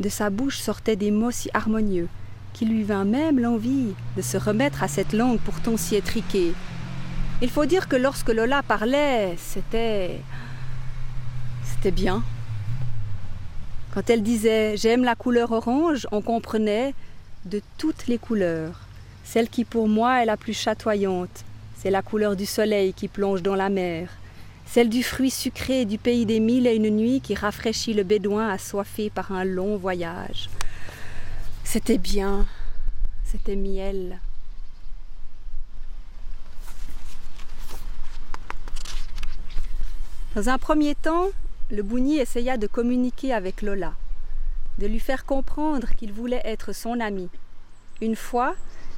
De 0.00 0.08
sa 0.08 0.28
bouche 0.28 0.58
sortaient 0.58 0.96
des 0.96 1.10
mots 1.10 1.30
si 1.30 1.48
harmonieux 1.54 2.08
qu'il 2.56 2.70
lui 2.70 2.84
vint 2.84 3.04
même 3.04 3.38
l'envie 3.38 3.92
de 4.16 4.22
se 4.22 4.38
remettre 4.38 4.82
à 4.82 4.88
cette 4.88 5.12
langue 5.12 5.38
pourtant 5.40 5.76
si 5.76 5.94
étriquée. 5.94 6.54
Il 7.42 7.50
faut 7.50 7.66
dire 7.66 7.86
que 7.86 7.96
lorsque 7.96 8.30
Lola 8.30 8.62
parlait, 8.62 9.34
c'était. 9.36 10.20
c'était 11.64 11.90
bien. 11.90 12.22
Quand 13.92 14.08
elle 14.08 14.22
disait 14.22 14.76
J'aime 14.78 15.04
la 15.04 15.14
couleur 15.14 15.52
orange, 15.52 16.06
on 16.12 16.22
comprenait 16.22 16.94
de 17.46 17.62
toutes 17.78 18.06
les 18.06 18.18
couleurs. 18.18 18.80
Celle 19.24 19.48
qui 19.48 19.64
pour 19.64 19.88
moi 19.88 20.22
est 20.22 20.26
la 20.26 20.36
plus 20.36 20.54
chatoyante, 20.54 21.44
c'est 21.76 21.90
la 21.90 22.02
couleur 22.02 22.36
du 22.36 22.46
soleil 22.46 22.92
qui 22.92 23.08
plonge 23.08 23.42
dans 23.42 23.56
la 23.56 23.68
mer 23.68 24.08
celle 24.66 24.88
du 24.88 25.02
fruit 25.02 25.30
sucré 25.30 25.84
du 25.84 25.96
pays 25.96 26.26
des 26.26 26.40
mille 26.40 26.66
et 26.66 26.74
une 26.74 26.90
nuits 26.90 27.20
qui 27.20 27.34
rafraîchit 27.34 27.94
le 27.94 28.02
bédouin 28.02 28.48
assoiffé 28.48 29.10
par 29.10 29.32
un 29.32 29.44
long 29.44 29.76
voyage. 29.76 30.50
C'était 31.64 31.98
bien, 31.98 32.46
c'était 33.24 33.56
miel. 33.56 34.20
Dans 40.34 40.50
un 40.50 40.58
premier 40.58 40.94
temps, 40.94 41.28
le 41.70 41.82
Bougny 41.82 42.18
essaya 42.18 42.58
de 42.58 42.66
communiquer 42.66 43.32
avec 43.32 43.62
Lola, 43.62 43.94
de 44.78 44.86
lui 44.86 45.00
faire 45.00 45.24
comprendre 45.24 45.88
qu'il 45.96 46.12
voulait 46.12 46.42
être 46.44 46.72
son 46.72 47.00
ami. 47.00 47.28
Une 48.00 48.16
fois, 48.16 48.54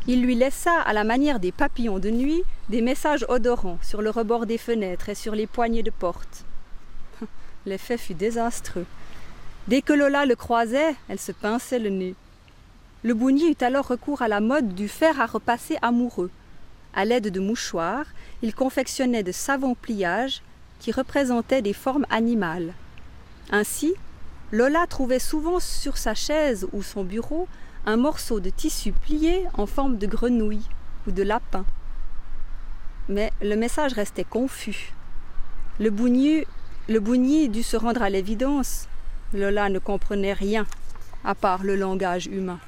il 0.06 0.22
lui 0.22 0.34
laissa, 0.34 0.80
à 0.80 0.92
la 0.92 1.04
manière 1.04 1.40
des 1.40 1.52
papillons 1.52 1.98
de 1.98 2.10
nuit, 2.10 2.42
des 2.68 2.80
messages 2.80 3.26
odorants 3.28 3.78
sur 3.82 4.02
le 4.02 4.10
rebord 4.10 4.46
des 4.46 4.58
fenêtres 4.58 5.08
et 5.08 5.14
sur 5.14 5.34
les 5.34 5.46
poignées 5.46 5.82
de 5.82 5.90
porte. 5.90 6.44
L'effet 7.66 7.98
fut 7.98 8.14
désastreux. 8.14 8.86
Dès 9.68 9.82
que 9.82 9.92
Lola 9.92 10.24
le 10.24 10.34
croisait, 10.34 10.94
elle 11.08 11.18
se 11.18 11.32
pinçait 11.32 11.78
le 11.78 11.90
nez. 11.90 12.14
Le 13.02 13.14
Bougny 13.14 13.50
eut 13.50 13.64
alors 13.64 13.86
recours 13.86 14.22
à 14.22 14.28
la 14.28 14.40
mode 14.40 14.74
du 14.74 14.88
fer 14.88 15.20
à 15.20 15.26
repasser 15.26 15.76
amoureux. 15.82 16.30
À 16.94 17.04
l'aide 17.04 17.28
de 17.28 17.38
mouchoirs, 17.38 18.06
il 18.42 18.54
confectionnait 18.54 19.22
de 19.22 19.30
savants 19.30 19.76
pliages 19.80 20.42
qui 20.80 20.90
représentaient 20.90 21.62
des 21.62 21.72
formes 21.74 22.06
animales. 22.10 22.72
Ainsi, 23.50 23.94
Lola 24.50 24.86
trouvait 24.86 25.18
souvent 25.18 25.60
sur 25.60 25.98
sa 25.98 26.14
chaise 26.14 26.66
ou 26.72 26.82
son 26.82 27.04
bureau 27.04 27.48
un 27.84 27.96
morceau 27.96 28.40
de 28.40 28.50
tissu 28.50 28.92
plié 28.92 29.44
en 29.54 29.66
forme 29.66 29.98
de 29.98 30.06
grenouille 30.06 30.66
ou 31.06 31.10
de 31.10 31.22
lapin. 31.22 31.64
Mais 33.08 33.32
le 33.42 33.56
message 33.56 33.92
restait 33.92 34.24
confus. 34.24 34.92
Le 35.78 35.90
bougny, 35.90 36.44
le 36.88 37.00
bougny 37.00 37.48
dut 37.48 37.62
se 37.62 37.76
rendre 37.76 38.02
à 38.02 38.10
l'évidence. 38.10 38.88
Lola 39.34 39.68
ne 39.68 39.78
comprenait 39.78 40.32
rien 40.32 40.66
à 41.24 41.34
part 41.34 41.62
le 41.62 41.76
langage 41.76 42.26
humain. 42.26 42.58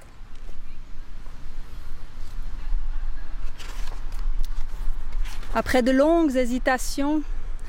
Après 5.54 5.82
de 5.82 5.90
longues 5.90 6.36
hésitations, 6.36 7.22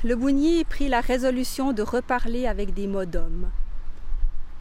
le 0.04 0.14
Bougny 0.14 0.64
prit 0.64 0.88
la 0.88 1.00
résolution 1.00 1.72
de 1.72 1.82
reparler 1.82 2.46
avec 2.46 2.74
des 2.74 2.86
mots 2.86 3.06
d'homme. 3.06 3.50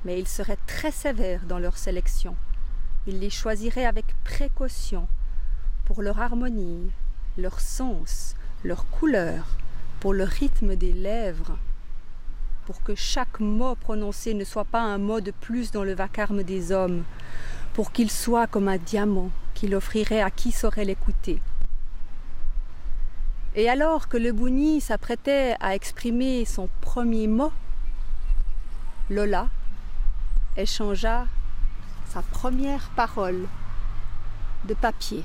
Mais 0.05 0.19
il 0.19 0.27
serait 0.27 0.57
très 0.67 0.91
sévère 0.91 1.41
dans 1.45 1.59
leur 1.59 1.77
sélection. 1.77 2.35
Il 3.07 3.19
les 3.19 3.29
choisirait 3.29 3.85
avec 3.85 4.05
précaution, 4.23 5.07
pour 5.85 6.01
leur 6.01 6.19
harmonie, 6.19 6.89
leur 7.37 7.59
sens, 7.59 8.35
leur 8.63 8.87
couleur, 8.89 9.45
pour 9.99 10.13
le 10.13 10.23
rythme 10.23 10.75
des 10.75 10.93
lèvres, 10.93 11.57
pour 12.65 12.83
que 12.83 12.95
chaque 12.95 13.39
mot 13.39 13.75
prononcé 13.75 14.33
ne 14.33 14.43
soit 14.43 14.65
pas 14.65 14.81
un 14.81 14.97
mot 14.97 15.21
de 15.21 15.31
plus 15.31 15.71
dans 15.71 15.83
le 15.83 15.93
vacarme 15.93 16.43
des 16.43 16.71
hommes, 16.71 17.03
pour 17.73 17.91
qu'il 17.91 18.11
soit 18.11 18.47
comme 18.47 18.67
un 18.67 18.77
diamant 18.77 19.29
qu'il 19.53 19.75
offrirait 19.75 20.21
à 20.21 20.31
qui 20.31 20.51
saurait 20.51 20.85
l'écouter. 20.85 21.41
Et 23.55 23.69
alors 23.69 24.07
que 24.07 24.17
le 24.17 24.31
Bouni 24.31 24.79
s'apprêtait 24.79 25.55
à 25.59 25.75
exprimer 25.75 26.45
son 26.45 26.69
premier 26.79 27.27
mot, 27.27 27.51
Lola 29.09 29.49
échangea 30.57 31.27
sa 32.05 32.21
première 32.21 32.89
parole 32.95 33.47
de 34.65 34.73
papier. 34.73 35.23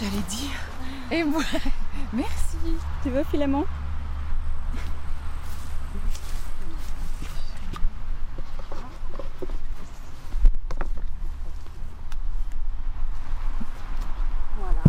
J'allais 0.00 0.22
dire. 0.28 0.50
Et 1.10 1.24
moi, 1.24 1.42
merci. 2.12 2.56
Tu 3.02 3.10
veux, 3.10 3.24
Philémon 3.24 3.66
Voilà. 14.58 14.82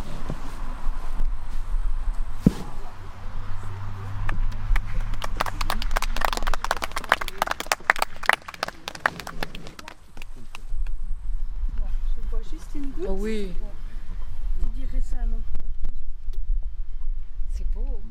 Je 12.15 12.29
bois 12.29 12.39
juste 12.49 12.69
une 12.75 12.85
goutte. 12.91 13.05
Oh 13.09 13.17
oui, 13.19 13.53
Je 14.61 14.79
dirais 14.79 15.01
ça, 15.01 15.25
non 15.25 15.41
c'est 17.53 17.69
beau. 17.73 18.01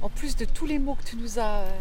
En 0.00 0.08
plus 0.08 0.36
de 0.36 0.44
tous 0.44 0.61
les 0.72 0.78
mots 0.78 0.94
que 0.94 1.04
tu 1.04 1.16
nous 1.16 1.38
as 1.38 1.64
euh, 1.64 1.80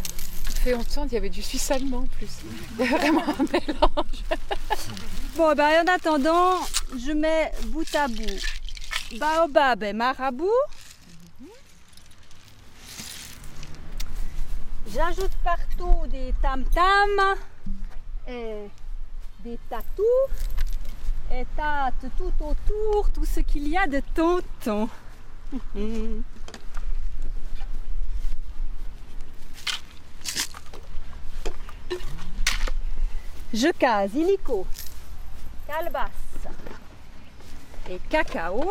fait 0.64 0.74
entendre, 0.74 1.08
il 1.12 1.14
y 1.14 1.18
avait 1.18 1.30
du 1.30 1.42
suisse 1.42 1.72
allemand 1.72 2.00
en 2.00 2.08
plus. 2.08 2.30
Vraiment 2.76 3.24
un 3.24 3.44
mélange. 3.44 4.24
Bon, 5.38 5.56
ben, 5.56 5.82
en 5.82 5.94
attendant, 5.94 6.60
je 6.94 7.14
mets 7.14 7.54
bout 7.68 7.96
à 7.96 8.10
bout 8.10 9.18
baobab 9.18 9.82
et 9.84 9.94
marabout. 9.94 10.50
J'ajoute 14.94 15.32
partout 15.42 16.06
des 16.08 16.34
tam-tams 16.42 17.38
et 18.28 18.68
des 19.46 19.58
tatous 19.70 20.06
et 21.32 21.46
tâte 21.56 21.94
tout 22.18 22.34
autour 22.44 23.10
tout 23.12 23.26
ce 23.26 23.40
qu'il 23.40 23.70
y 23.70 23.78
a 23.78 23.88
de 23.88 24.02
tonton. 24.14 24.90
Je 33.54 33.68
case 33.74 34.16
illico, 34.16 34.66
calebasse 35.68 36.48
et 37.90 38.00
cacao, 38.10 38.64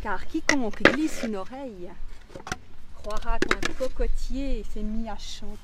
car 0.00 0.24
quiconque 0.28 0.80
glisse 0.80 1.24
une 1.24 1.34
oreille 1.34 1.90
croira 2.94 3.40
qu'un 3.40 3.74
cocotier 3.74 4.64
s'est 4.72 4.82
mis 4.82 5.08
à 5.08 5.18
chanter. 5.18 5.58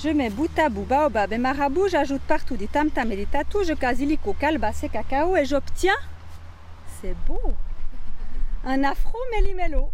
mets 0.13 0.29
bout 0.29 0.57
à 0.59 0.69
bout 0.69 0.83
baobab 0.83 1.31
et 1.33 1.37
marabout, 1.37 1.87
j'ajoute 1.87 2.21
partout 2.21 2.57
des 2.57 2.67
tam-tams 2.67 3.11
et 3.11 3.15
des 3.15 3.25
tatous, 3.25 3.67
je 3.67 3.73
case 3.73 4.01
illico, 4.01 4.33
calebasse 4.33 4.83
et 4.83 4.89
cacao 4.89 5.35
et 5.35 5.45
j'obtiens, 5.45 5.97
c'est 7.01 7.15
beau, 7.27 7.53
un 8.65 8.83
afro 8.83 9.17
méli-mélo. 9.31 9.89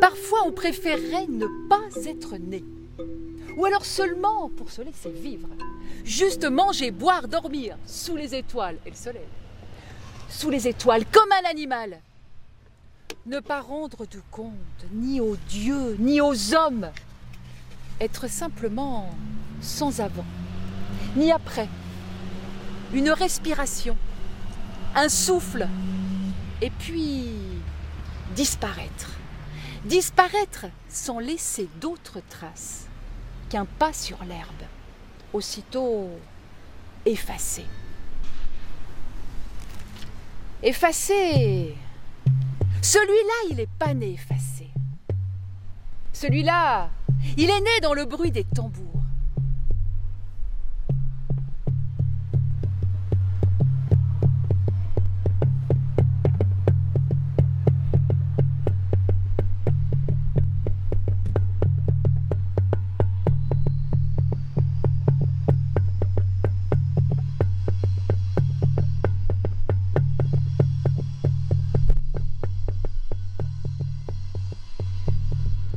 Parfois 0.00 0.40
on 0.46 0.52
préférerait 0.52 1.26
ne 1.28 1.46
pas 1.68 1.88
être 2.06 2.36
né. 2.36 2.64
Ou 3.56 3.64
alors 3.64 3.84
seulement 3.84 4.50
pour 4.50 4.70
se 4.70 4.82
laisser 4.82 5.10
vivre. 5.10 5.48
Juste 6.04 6.44
manger, 6.44 6.90
boire, 6.90 7.26
dormir, 7.26 7.76
sous 7.86 8.16
les 8.16 8.34
étoiles 8.34 8.78
et 8.84 8.90
le 8.90 8.96
soleil. 8.96 9.28
Sous 10.28 10.50
les 10.50 10.68
étoiles, 10.68 11.04
comme 11.06 11.30
un 11.32 11.48
animal. 11.48 12.00
Ne 13.24 13.40
pas 13.40 13.60
rendre 13.60 14.06
de 14.06 14.20
compte 14.30 14.52
ni 14.92 15.20
aux 15.20 15.36
dieux, 15.48 15.96
ni 15.98 16.20
aux 16.20 16.54
hommes. 16.54 16.90
Être 18.00 18.28
simplement 18.28 19.10
sans 19.62 20.00
avant, 20.00 20.26
ni 21.16 21.32
après. 21.32 21.68
une 22.92 23.10
respiration, 23.10 23.96
un 24.94 25.08
souffle, 25.08 25.66
et 26.62 26.70
puis 26.70 27.26
disparaître. 28.34 29.15
Disparaître 29.86 30.66
sans 30.88 31.20
laisser 31.20 31.68
d'autres 31.80 32.20
traces 32.28 32.88
qu'un 33.48 33.64
pas 33.64 33.92
sur 33.92 34.18
l'herbe, 34.24 34.64
aussitôt 35.32 36.10
effacé. 37.04 37.64
Effacé 40.60 41.76
Celui-là, 42.82 43.48
il 43.50 43.56
n'est 43.58 43.68
pas 43.78 43.94
né 43.94 44.14
effacé. 44.14 44.66
Celui-là, 46.12 46.90
il 47.36 47.48
est 47.48 47.60
né 47.60 47.80
dans 47.80 47.94
le 47.94 48.06
bruit 48.06 48.32
des 48.32 48.42
tambours. 48.42 48.95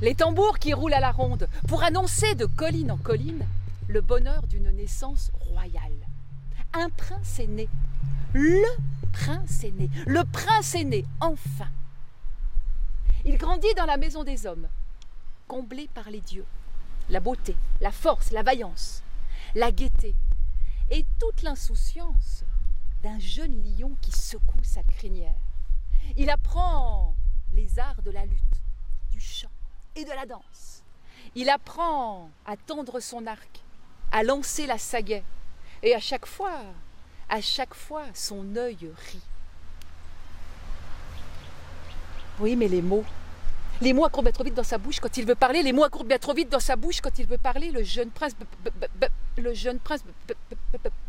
Les 0.01 0.15
tambours 0.15 0.59
qui 0.59 0.73
roulent 0.73 0.93
à 0.93 1.01
la 1.01 1.12
ronde 1.12 1.49
pour 1.67 1.83
annoncer 1.83 2.33
de 2.35 2.45
colline 2.45 2.91
en 2.91 2.97
colline 2.97 3.45
le 3.89 3.99
bonheur 3.99 4.47
d'une 4.47 4.71
naissance 4.71 5.31
royale. 5.41 6.07
Un 6.73 6.89
prince 6.89 7.39
est 7.39 7.47
né. 7.47 7.67
Le 8.33 8.63
prince 9.12 9.63
est 9.65 9.71
né. 9.71 9.89
Le 10.07 10.23
prince 10.23 10.75
est 10.75 10.85
né, 10.85 11.05
enfin. 11.19 11.67
Il 13.25 13.38
grandit 13.38 13.73
dans 13.75 13.85
la 13.85 13.97
maison 13.97 14.23
des 14.23 14.45
hommes, 14.45 14.69
comblé 15.47 15.89
par 15.93 16.09
les 16.09 16.21
dieux. 16.21 16.45
La 17.09 17.19
beauté, 17.19 17.57
la 17.81 17.91
force, 17.91 18.31
la 18.31 18.43
vaillance, 18.43 19.03
la 19.53 19.71
gaieté 19.71 20.15
et 20.91 21.05
toute 21.19 21.41
l'insouciance 21.41 22.45
d'un 23.03 23.19
jeune 23.19 23.63
lion 23.63 23.97
qui 24.01 24.12
secoue 24.12 24.63
sa 24.63 24.83
crinière. 24.83 25.35
Il 26.15 26.29
apprend 26.29 27.15
les 27.53 27.79
arts 27.79 28.01
de 28.01 28.12
la 28.12 28.25
lutte, 28.25 28.62
du 29.12 29.19
chant, 29.19 29.49
et 29.95 30.06
de 30.06 30.12
la 30.12 30.25
danse. 30.25 30.84
Il 31.36 31.49
apprend 31.49 32.30
à 32.45 32.58
tendre 32.58 32.99
son 32.99 33.28
arc, 33.28 33.62
à 34.12 34.23
lancer 34.23 34.65
la 34.65 34.78
sagaie, 34.78 35.23
et 35.84 35.95
à 35.95 35.99
chaque 35.99 36.25
fois, 36.25 36.62
à 37.30 37.41
chaque 37.41 37.73
fois, 37.73 38.04
son 38.13 38.56
œil 38.56 38.91
rit. 39.12 39.21
Oui, 42.39 42.56
mais 42.56 42.67
les 42.67 42.82
mots, 42.82 43.06
les 43.82 43.93
mots 43.93 44.06
accourent 44.06 44.23
bien 44.23 44.32
trop 44.32 44.43
vite 44.43 44.56
dans 44.56 44.63
sa 44.63 44.78
bouche 44.78 44.99
quand 44.99 45.17
il 45.17 45.25
veut 45.25 45.36
parler, 45.36 45.62
les 45.62 45.73
mots 45.73 45.84
accourent 45.84 46.06
bien 46.06 46.17
trop 46.17 46.34
vite 46.34 46.49
dans 46.49 46.60
sa 46.60 46.75
bouche 46.75 47.02
quand 47.02 47.17
il 47.19 47.28
veut 47.28 47.38
parler, 47.38 47.71
le 47.71 47.84
jeune 47.84 48.10
prince, 48.10 48.34
le 49.38 49.54
jeune 49.54 49.80
prince 49.80 50.04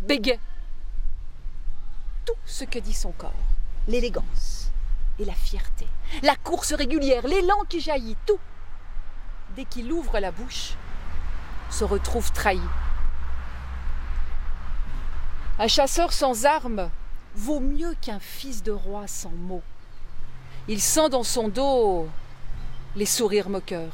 bégait. 0.01 0.40
Tout 2.27 2.35
ce 2.45 2.64
que 2.64 2.79
dit 2.79 2.95
son 2.95 3.12
corps, 3.12 3.33
l'élégance 3.88 4.71
et 5.19 5.25
la 5.25 5.35
fierté, 5.35 5.87
la 6.23 6.37
course 6.37 6.73
régulière, 6.73 7.27
l'élan 7.27 7.62
qui 7.69 7.81
jaillit, 7.81 8.16
tout 8.27 8.38
dès 9.57 9.65
qu'il 9.65 9.93
ouvre 9.93 10.19
la 10.19 10.31
bouche, 10.31 10.75
se 11.71 11.85
retrouve 11.85 12.33
trahi. 12.33 12.61
Un 15.59 15.69
chasseur 15.69 16.13
sans 16.13 16.47
armes 16.47 16.91
vaut 17.35 17.61
mieux 17.61 17.95
qu'un 18.01 18.21
fils 18.21 18.63
de 18.63 18.73
roi 18.73 19.07
sans 19.07 19.31
mots. 19.31 19.63
Il 20.69 20.81
sent 20.81 21.11
dans 21.11 21.23
son 21.23 21.49
dos 21.49 22.09
les 22.97 23.07
sourires 23.07 23.49
moqueurs, 23.49 23.93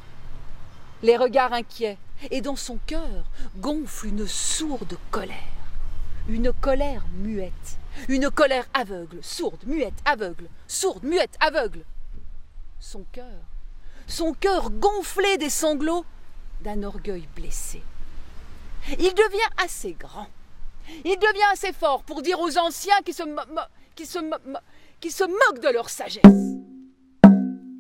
les 1.03 1.17
regards 1.17 1.53
inquiets, 1.53 1.99
et 2.31 2.41
dans 2.41 2.57
son 2.57 2.79
cœur 2.87 3.25
gonfle 3.59 4.07
une 4.07 4.27
sourde 4.27 4.97
colère, 5.11 5.37
une 6.29 6.53
colère 6.53 7.05
muette, 7.13 7.79
une 8.09 8.31
colère 8.31 8.67
aveugle, 8.73 9.19
sourde, 9.23 9.63
muette, 9.67 10.01
aveugle, 10.05 10.49
sourde, 10.67 11.05
muette, 11.05 11.37
aveugle. 11.41 11.85
Son 12.81 13.05
cœur 13.13 13.43
son 14.07 14.33
cœur 14.33 14.71
gonflé 14.71 15.37
des 15.39 15.51
sanglots 15.51 16.05
d'un 16.63 16.83
orgueil 16.83 17.29
blessé. 17.35 17.83
Il 18.99 19.15
devient 19.15 19.51
assez 19.57 19.93
grand, 19.93 20.29
il 21.05 21.17
devient 21.17 21.53
assez 21.53 21.73
fort 21.73 22.03
pour 22.05 22.23
dire 22.23 22.41
aux 22.41 22.57
anciens 22.59 23.01
qui 23.05 23.13
se, 23.13 23.23
qui 23.95 24.07
se, 24.07 25.25
moquent 25.25 25.63
de 25.63 25.73
leur 25.73 25.91
sagesse. 25.91 26.23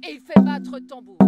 Et 0.04 0.12
il 0.12 0.20
fait 0.20 0.40
battre 0.40 0.78
tambour. 0.80 1.18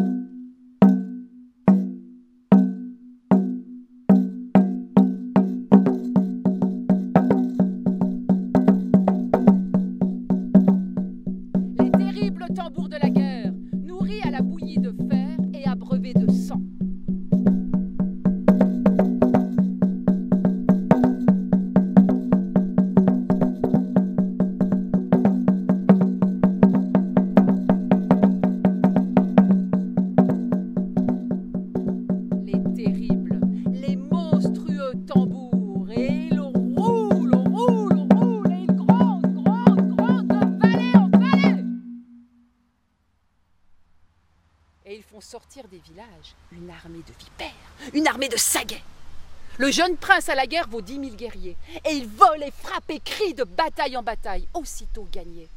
Le 49.59 49.73
jeune 49.73 49.97
prince 49.97 50.29
à 50.29 50.37
la 50.37 50.47
guerre 50.47 50.69
vaut 50.69 50.81
dix 50.81 51.01
mille 51.01 51.17
guerriers, 51.17 51.57
et 51.85 51.91
il 51.91 52.07
vole 52.07 52.45
et 52.45 52.53
frappe 52.53 52.91
et 52.91 53.01
crie 53.01 53.35
de 53.35 53.43
bataille 53.43 53.97
en 53.97 54.05
bataille, 54.05 54.47
aussitôt 54.55 55.09
gagné. 55.11 55.49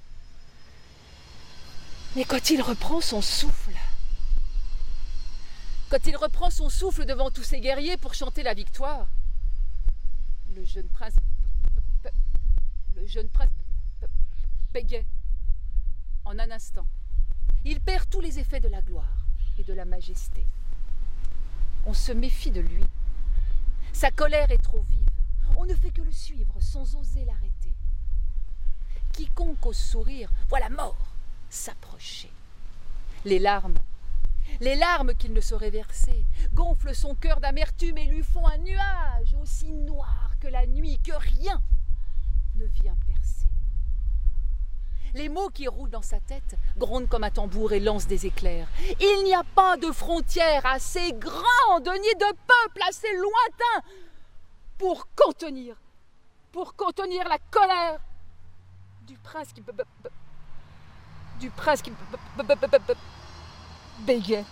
Mais 2.15 2.25
quand 2.25 2.49
il 2.49 2.61
reprend 2.63 2.99
son 2.99 3.21
souffle, 3.21 3.75
quand 5.89 6.07
il 6.07 6.17
reprend 6.17 6.49
son 6.49 6.69
souffle 6.69 7.05
devant 7.05 7.29
tous 7.29 7.43
ces 7.43 7.59
guerriers 7.59 7.97
pour 7.97 8.15
chanter 8.15 8.41
la 8.41 8.55
victoire, 8.55 9.07
le 10.55 10.65
jeune 10.65 10.87
prince, 10.87 11.13
le 12.95 13.05
jeune 13.05 13.29
prince 13.29 13.49
bégait 14.73 15.05
en 16.25 16.39
un 16.39 16.49
instant. 16.49 16.87
Il 17.65 17.79
perd 17.79 18.09
tous 18.09 18.21
les 18.21 18.39
effets 18.39 18.59
de 18.59 18.67
la 18.67 18.81
gloire 18.81 19.25
et 19.59 19.63
de 19.63 19.73
la 19.73 19.85
majesté. 19.85 20.43
On 21.85 21.93
se 21.93 22.11
méfie 22.11 22.51
de 22.51 22.61
lui. 22.61 22.83
Sa 23.93 24.11
colère 24.11 24.51
est 24.51 24.63
trop 24.63 24.81
vive. 24.81 25.05
On 25.57 25.65
ne 25.65 25.75
fait 25.75 25.91
que 25.91 26.01
le 26.01 26.11
suivre 26.11 26.59
sans 26.59 26.95
oser 26.95 27.25
l'arrêter. 27.25 27.75
Quiconque 29.13 29.65
ose 29.65 29.77
sourire 29.77 30.31
voit 30.49 30.59
la 30.59 30.69
mort 30.69 31.13
s'approcher. 31.49 32.31
Les 33.25 33.39
larmes, 33.39 33.77
les 34.59 34.75
larmes 34.75 35.13
qu'il 35.13 35.33
ne 35.33 35.41
saurait 35.41 35.69
verser, 35.69 36.25
gonflent 36.53 36.95
son 36.95 37.13
cœur 37.15 37.39
d'amertume 37.39 37.97
et 37.97 38.05
lui 38.05 38.23
font 38.23 38.47
un 38.47 38.57
nuage 38.57 39.35
aussi 39.41 39.71
noir 39.71 40.31
que 40.39 40.47
la 40.47 40.65
nuit 40.65 40.99
que 40.99 41.13
rien 41.13 41.61
ne 42.55 42.65
vient. 42.65 42.95
Les 45.13 45.29
mots 45.29 45.49
qui 45.49 45.67
roulent 45.67 45.89
dans 45.89 46.01
sa 46.01 46.19
tête 46.19 46.55
grondent 46.77 47.09
comme 47.09 47.23
un 47.23 47.29
tambour 47.29 47.73
et 47.73 47.79
lancent 47.79 48.07
des 48.07 48.25
éclairs. 48.25 48.67
Il 48.99 49.23
n'y 49.25 49.33
a 49.33 49.43
pas 49.43 49.77
de 49.77 49.91
frontière 49.91 50.65
assez 50.65 51.11
grande, 51.13 51.89
ni 52.01 52.15
de 52.15 52.31
peuple 52.47 52.81
assez 52.87 53.11
lointain 53.15 53.87
pour 54.77 55.07
contenir, 55.15 55.75
pour 56.51 56.75
contenir 56.75 57.27
la 57.27 57.37
colère 57.51 57.99
du 59.05 59.17
prince 59.17 59.51
qui 59.53 59.61
du 61.39 61.49
prince 61.49 61.81
qui 61.81 61.91
bégait. 64.05 64.45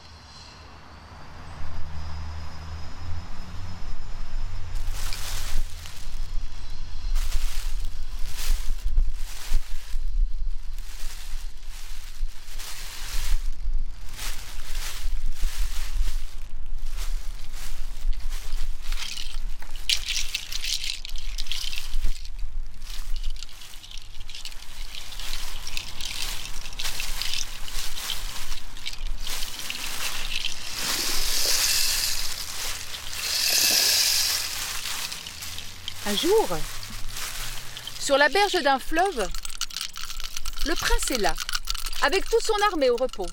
Un 36.08 36.16
jour, 36.16 36.48
sur 38.00 38.18
la 38.18 38.30
berge 38.30 38.62
d'un 38.64 38.80
fleuve, 38.80 39.28
le 40.66 40.74
prince 40.76 41.12
est 41.12 41.20
là, 41.20 41.36
avec 42.02 42.28
toute 42.28 42.42
son 42.42 42.56
armée 42.72 42.90
au 42.90 42.96
repos. 42.96 43.28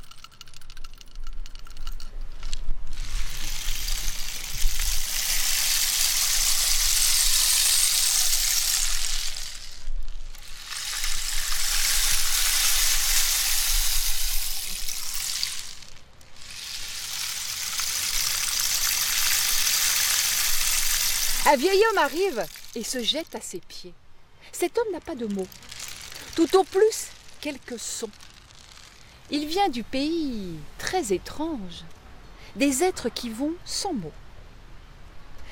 Un 21.48 21.54
vieil 21.54 21.80
homme 21.88 21.98
arrive 21.98 22.44
et 22.74 22.82
se 22.82 23.00
jette 23.00 23.37
à 23.37 23.40
ses 23.40 23.61
pieds. 23.61 23.94
Cet 24.50 24.78
homme 24.78 24.90
n'a 24.92 24.98
pas 24.98 25.14
de 25.14 25.26
mots, 25.26 25.46
tout 26.35 26.56
au 26.56 26.64
plus 26.64 27.06
quelques 27.40 27.78
sons. 27.78 28.11
Il 29.30 29.46
vient 29.46 29.68
du 29.68 29.85
pays 29.85 30.56
très 30.78 31.12
étrange, 31.12 31.85
des 32.56 32.82
êtres 32.82 33.11
qui 33.11 33.30
vont 33.30 33.54
sans 33.64 33.92
mots. 33.92 34.12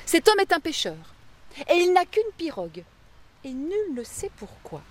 Cet 0.05 0.27
homme 0.27 0.39
est 0.41 0.51
un 0.51 0.59
pêcheur, 0.59 0.97
et 1.69 1.75
il 1.75 1.93
n'a 1.93 2.03
qu'une 2.03 2.23
pirogue, 2.37 2.83
et 3.45 3.53
nul 3.53 3.93
ne 3.95 4.03
sait 4.03 4.31
pourquoi. 4.35 4.81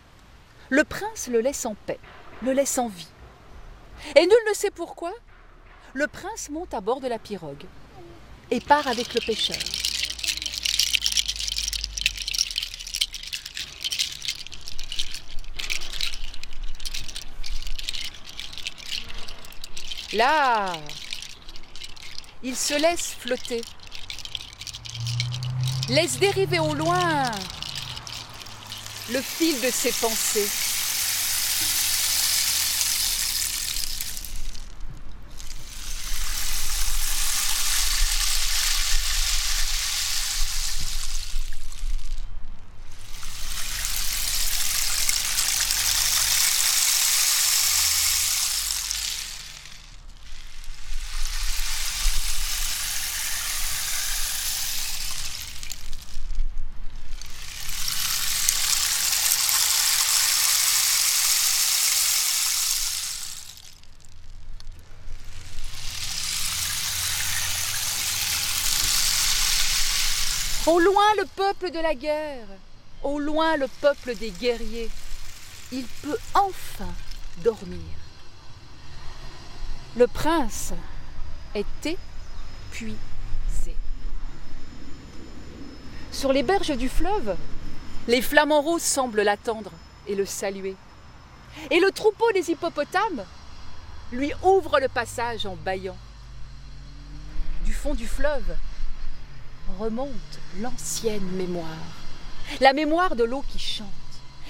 Le 0.70 0.84
prince 0.84 1.28
le 1.28 1.42
laisse 1.42 1.66
en 1.66 1.74
paix, 1.74 2.00
le 2.40 2.52
laisse 2.52 2.78
en 2.78 2.88
vie. 2.88 3.08
Et 4.16 4.22
nul 4.22 4.44
ne 4.48 4.54
sait 4.54 4.70
pourquoi, 4.70 5.12
le 5.92 6.06
prince 6.06 6.48
monte 6.48 6.72
à 6.72 6.80
bord 6.80 7.00
de 7.00 7.08
la 7.08 7.18
pirogue 7.18 7.66
et 8.50 8.60
part 8.60 8.88
avec 8.88 9.12
le 9.12 9.20
pêcheur. 9.20 9.83
Là, 20.14 20.72
il 22.44 22.55
se 22.55 22.74
laisse 22.74 23.16
flotter, 23.18 23.62
laisse 25.88 26.20
dériver 26.20 26.61
au 26.61 26.72
loin 26.72 27.24
le 29.11 29.20
fil 29.20 29.61
de 29.61 29.70
ses 29.72 29.90
pensées. 29.90 30.48
Au 70.66 70.79
loin 70.79 71.05
le 71.18 71.27
de 71.70 71.79
la 71.81 71.94
guerre, 71.94 72.46
au 73.03 73.18
loin 73.18 73.57
le 73.57 73.68
peuple 73.81 74.14
des 74.14 74.31
guerriers, 74.31 74.90
il 75.72 75.85
peut 76.03 76.18
enfin 76.35 76.92
dormir. 77.42 77.81
Le 79.96 80.07
prince 80.07 80.72
est 81.55 81.87
épuisé. 81.87 82.96
Sur 86.12 86.33
les 86.33 86.42
berges 86.42 86.77
du 86.77 86.88
fleuve, 86.88 87.37
les 88.09 88.22
flamants 88.22 88.62
roses 88.62 88.83
semblent 88.83 89.22
l'attendre 89.22 89.72
et 90.07 90.14
le 90.14 90.27
saluer. 90.27 90.77
Et 91.70 91.81
le 91.81 91.90
troupeau 91.92 92.31
des 92.33 92.50
hippopotames 92.50 93.24
lui 94.12 94.33
ouvre 94.42 94.81
le 94.81 94.88
passage 94.88 95.46
en 95.46 95.57
bâillant. 95.57 95.96
Du 97.64 97.72
fond 97.72 97.94
du 97.94 98.07
fleuve, 98.07 98.57
remonte 99.78 100.38
l'ancienne 100.60 101.28
mémoire. 101.32 101.66
La 102.60 102.72
mémoire 102.72 103.16
de 103.16 103.24
l'eau 103.24 103.44
qui 103.48 103.58
chante, 103.58 103.88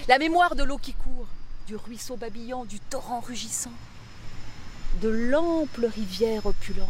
la 0.09 0.19
mémoire 0.19 0.55
de 0.55 0.63
l'eau 0.63 0.79
qui 0.79 0.93
court, 0.93 1.27
du 1.67 1.77
ruisseau 1.77 2.17
babillant, 2.17 2.65
du 2.65 2.81
torrent 2.81 3.21
rugissant, 3.21 3.73
de 5.01 5.09
l'ample 5.09 5.87
rivière 5.87 6.47
opulente, 6.47 6.89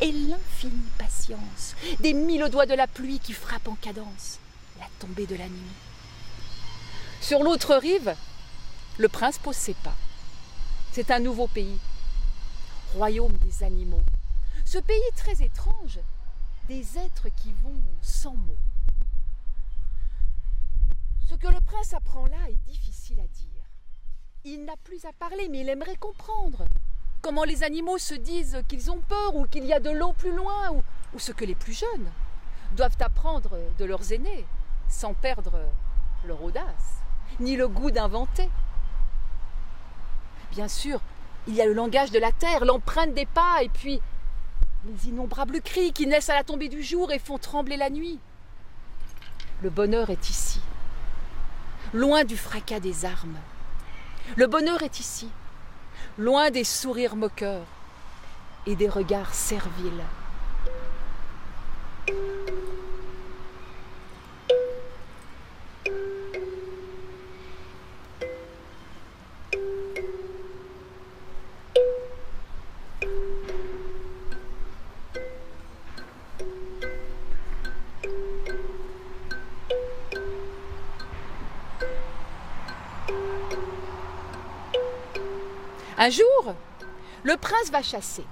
et 0.00 0.10
l'infinie 0.10 0.90
patience 0.98 1.74
des 2.00 2.14
mille 2.14 2.48
doigts 2.48 2.66
de 2.66 2.74
la 2.74 2.86
pluie 2.86 3.18
qui 3.18 3.32
frappent 3.32 3.68
en 3.68 3.76
cadence 3.76 4.38
la 4.78 4.86
tombée 4.98 5.26
de 5.26 5.36
la 5.36 5.48
nuit. 5.48 5.76
Sur 7.20 7.42
l'autre 7.42 7.74
rive, 7.76 8.14
le 8.98 9.08
prince 9.08 9.38
pose 9.38 9.56
ses 9.56 9.74
pas. 9.74 9.94
C'est 10.92 11.10
un 11.10 11.20
nouveau 11.20 11.46
pays, 11.48 11.78
royaume 12.94 13.36
des 13.44 13.64
animaux. 13.64 14.00
Ce 14.64 14.78
pays 14.78 15.10
très 15.16 15.44
étrange 15.44 15.98
des 16.68 16.98
êtres 16.98 17.28
qui 17.36 17.52
vont 17.62 17.80
sans 18.00 18.34
mots. 18.34 18.58
Ce 21.28 21.34
que 21.34 21.48
le 21.48 21.60
prince 21.60 21.94
apprend 21.94 22.26
là 22.26 22.48
est 22.48 22.70
difficile 22.70 23.20
à 23.20 23.26
dire. 23.26 23.64
Il 24.44 24.64
n'a 24.64 24.76
plus 24.76 25.04
à 25.04 25.12
parler, 25.12 25.48
mais 25.48 25.60
il 25.60 25.68
aimerait 25.68 25.96
comprendre 25.96 26.64
comment 27.20 27.44
les 27.44 27.64
animaux 27.64 27.98
se 27.98 28.14
disent 28.14 28.62
qu'ils 28.68 28.90
ont 28.90 29.00
peur 29.00 29.34
ou 29.34 29.46
qu'il 29.46 29.64
y 29.64 29.72
a 29.72 29.80
de 29.80 29.90
l'eau 29.90 30.12
plus 30.12 30.34
loin, 30.34 30.70
ou, 30.72 31.18
ce 31.18 31.32
que 31.32 31.44
les 31.44 31.54
plus 31.54 31.72
jeunes 31.72 32.10
doivent 32.76 32.96
apprendre 33.00 33.58
de 33.78 33.84
leurs 33.84 34.12
aînés, 34.12 34.46
sans 34.88 35.14
perdre 35.14 35.58
leur 36.24 36.42
audace, 36.42 37.02
ni 37.40 37.56
le 37.56 37.68
goût 37.68 37.90
d'inventer. 37.90 38.48
Bien 40.52 40.68
sûr, 40.68 41.00
il 41.48 41.54
y 41.54 41.60
a 41.60 41.66
le 41.66 41.72
langage 41.72 42.10
de 42.10 42.18
la 42.18 42.32
terre, 42.32 42.64
l'empreinte 42.64 43.14
des 43.14 43.26
pas, 43.26 43.62
et 43.62 43.68
puis 43.68 44.00
les 44.86 45.08
innombrables 45.08 45.60
cris 45.60 45.92
qui 45.92 46.06
naissent 46.06 46.28
à 46.28 46.34
la 46.34 46.44
tombée 46.44 46.68
du 46.68 46.82
jour 46.82 47.10
et 47.12 47.18
font 47.18 47.38
trembler 47.38 47.76
la 47.76 47.90
nuit. 47.90 48.18
Le 49.62 49.70
bonheur 49.70 50.10
est 50.10 50.30
ici, 50.30 50.60
loin 51.92 52.24
du 52.24 52.36
fracas 52.36 52.80
des 52.80 53.04
armes. 53.04 53.38
Le 54.36 54.46
bonheur 54.46 54.82
est 54.82 55.00
ici, 55.00 55.28
loin 56.18 56.50
des 56.50 56.64
sourires 56.64 57.16
moqueurs 57.16 57.66
et 58.66 58.76
des 58.76 58.88
regards 58.88 59.34
serviles. 59.34 60.04
Le 87.26 87.36
prince 87.36 87.70
va 87.72 87.82
chasser. 87.82 88.24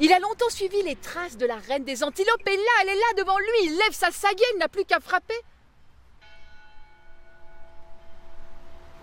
Il 0.00 0.12
a 0.12 0.18
longtemps 0.18 0.50
suivi 0.50 0.82
les 0.82 0.96
traces 0.96 1.36
de 1.36 1.46
la 1.46 1.58
reine 1.58 1.84
des 1.84 2.02
antilopes 2.02 2.46
et 2.48 2.56
là, 2.56 2.72
elle 2.82 2.88
est 2.88 2.94
là 2.94 3.22
devant 3.22 3.38
lui, 3.38 3.46
il 3.62 3.76
lève 3.76 3.92
sa 3.92 4.10
sagaie, 4.10 4.42
il 4.54 4.58
n'a 4.58 4.66
plus 4.66 4.84
qu'à 4.84 4.98
frapper. 4.98 5.40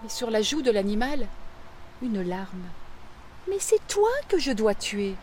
Et 0.05 0.09
sur 0.09 0.29
la 0.29 0.41
joue 0.41 0.61
de 0.61 0.71
l'animal, 0.71 1.25
une 2.01 2.21
larme. 2.21 2.67
Mais 3.49 3.59
c'est 3.59 3.87
toi 3.87 4.11
que 4.27 4.37
je 4.37 4.51
dois 4.51 4.75
tuer. 4.75 5.15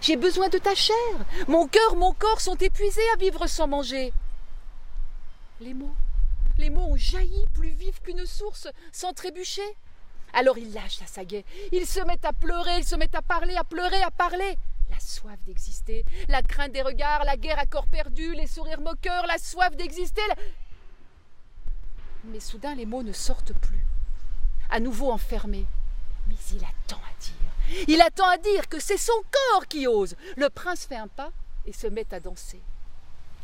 J'ai 0.00 0.16
besoin 0.16 0.48
de 0.48 0.58
ta 0.58 0.76
chair. 0.76 0.96
Mon 1.48 1.66
cœur, 1.66 1.96
mon 1.96 2.12
corps 2.12 2.40
sont 2.40 2.56
épuisés 2.56 3.08
à 3.14 3.16
vivre 3.16 3.48
sans 3.48 3.66
manger. 3.66 4.12
Les 5.60 5.74
mots, 5.74 5.96
les 6.58 6.70
mots 6.70 6.92
ont 6.92 6.96
jailli 6.96 7.44
plus 7.54 7.70
vifs 7.70 8.00
qu'une 8.02 8.24
source, 8.24 8.68
sans 8.92 9.12
trébucher. 9.12 9.76
Alors 10.36 10.58
il 10.58 10.70
lâche 10.74 11.00
la 11.00 11.06
sagaie. 11.06 11.46
Il 11.72 11.86
se 11.86 11.98
met 12.00 12.24
à 12.24 12.32
pleurer, 12.34 12.78
il 12.78 12.84
se 12.84 12.94
met 12.94 13.08
à 13.16 13.22
parler, 13.22 13.56
à 13.56 13.64
pleurer, 13.64 14.02
à 14.02 14.10
parler. 14.10 14.58
La 14.90 15.00
soif 15.00 15.38
d'exister, 15.46 16.04
la 16.28 16.42
crainte 16.42 16.72
des 16.72 16.82
regards, 16.82 17.24
la 17.24 17.38
guerre 17.38 17.58
à 17.58 17.64
corps 17.64 17.86
perdu, 17.86 18.34
les 18.34 18.46
sourires 18.46 18.82
moqueurs, 18.82 19.26
la 19.26 19.38
soif 19.38 19.74
d'exister. 19.74 20.20
Mais 22.24 22.38
soudain 22.38 22.74
les 22.74 22.84
mots 22.84 23.02
ne 23.02 23.14
sortent 23.14 23.54
plus. 23.54 23.82
À 24.68 24.78
nouveau 24.78 25.10
enfermé. 25.10 25.64
Mais 26.28 26.34
il 26.52 26.58
attend 26.58 27.00
à 27.00 27.18
dire. 27.18 27.86
Il 27.88 28.02
attend 28.02 28.28
à 28.28 28.36
dire 28.36 28.68
que 28.68 28.78
c'est 28.78 28.98
son 28.98 29.20
corps 29.30 29.66
qui 29.66 29.86
ose. 29.86 30.16
Le 30.36 30.50
prince 30.50 30.84
fait 30.84 30.96
un 30.96 31.08
pas 31.08 31.30
et 31.64 31.72
se 31.72 31.86
met 31.86 32.12
à 32.12 32.20
danser. 32.20 32.60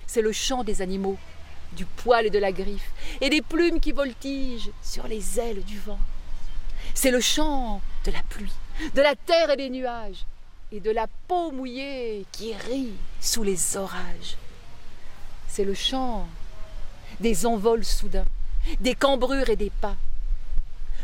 C'est 0.06 0.20
le 0.20 0.32
chant 0.32 0.62
des 0.62 0.82
animaux 0.82 1.16
du 1.72 1.86
poil 1.86 2.26
et 2.26 2.30
de 2.30 2.38
la 2.38 2.52
griffe, 2.52 2.92
et 3.22 3.30
des 3.30 3.40
plumes 3.40 3.80
qui 3.80 3.92
voltigent 3.92 4.70
sur 4.82 5.08
les 5.08 5.40
ailes 5.40 5.64
du 5.64 5.78
vent. 5.78 5.98
C'est 6.94 7.10
le 7.10 7.20
chant 7.20 7.80
de 8.04 8.10
la 8.10 8.22
pluie, 8.22 8.52
de 8.94 9.02
la 9.02 9.16
terre 9.16 9.50
et 9.50 9.56
des 9.56 9.70
nuages, 9.70 10.24
et 10.70 10.80
de 10.80 10.90
la 10.90 11.06
peau 11.28 11.50
mouillée 11.50 12.26
qui 12.32 12.54
rit 12.54 12.94
sous 13.20 13.42
les 13.42 13.76
orages. 13.76 14.36
C'est 15.48 15.64
le 15.64 15.74
chant 15.74 16.28
des 17.20 17.44
envols 17.46 17.84
soudains, 17.84 18.26
des 18.80 18.94
cambrures 18.94 19.48
et 19.48 19.56
des 19.56 19.70
pas. 19.70 19.96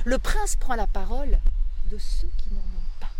Le 0.05 0.19
prince 0.19 0.57
prend 0.57 0.75
la 0.75 0.87
parole 0.87 1.39
de 1.91 1.99
ceux 1.99 2.31
qui 2.39 2.51
n'en 2.53 2.61
ont 2.61 3.01
pas. 3.01 3.11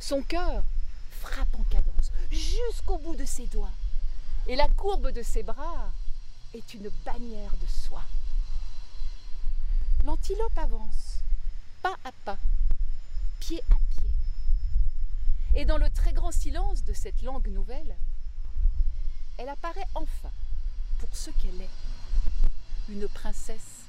Son 0.00 0.22
cœur 0.22 0.64
frappe 1.10 1.54
en 1.54 1.64
cadence 1.70 2.12
jusqu'au 2.30 2.98
bout 2.98 3.16
de 3.16 3.24
ses 3.24 3.46
doigts, 3.46 3.72
et 4.48 4.56
la 4.56 4.68
courbe 4.68 5.12
de 5.12 5.22
ses 5.22 5.42
bras 5.42 5.92
est 6.54 6.74
une 6.74 6.90
bannière 7.04 7.52
de 7.60 7.66
soie. 7.66 8.04
L'antilope 10.04 10.58
avance, 10.58 11.15
pas 11.86 11.96
à 12.04 12.12
pas, 12.24 12.38
pied 13.38 13.62
à 13.70 13.74
pied. 13.74 14.10
Et 15.54 15.64
dans 15.64 15.78
le 15.78 15.88
très 15.88 16.12
grand 16.12 16.32
silence 16.32 16.82
de 16.82 16.92
cette 16.92 17.22
langue 17.22 17.46
nouvelle, 17.46 17.94
elle 19.38 19.48
apparaît 19.48 19.86
enfin 19.94 20.32
pour 20.98 21.08
ce 21.12 21.30
qu'elle 21.30 21.60
est, 21.60 22.88
une 22.88 23.06
princesse. 23.06 23.84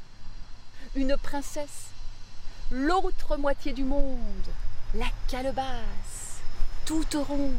Une 0.93 1.17
princesse, 1.17 1.87
l'autre 2.69 3.35
moitié 3.35 3.73
du 3.73 3.83
monde, 3.83 4.49
la 4.93 5.07
calebasse, 5.27 6.41
toute 6.85 7.15
ronde. 7.15 7.55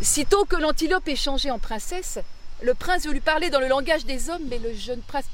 Sitôt 0.00 0.44
que 0.44 0.54
l'antilope 0.56 1.08
est 1.08 1.16
changée 1.16 1.50
en 1.50 1.58
princesse, 1.58 2.20
le 2.62 2.74
prince 2.74 3.06
veut 3.06 3.12
lui 3.12 3.20
parler 3.20 3.50
dans 3.50 3.60
le 3.60 3.66
langage 3.66 4.04
des 4.04 4.30
hommes, 4.30 4.46
mais 4.48 4.60
le 4.60 4.72
jeune 4.72 5.02
prince... 5.02 5.26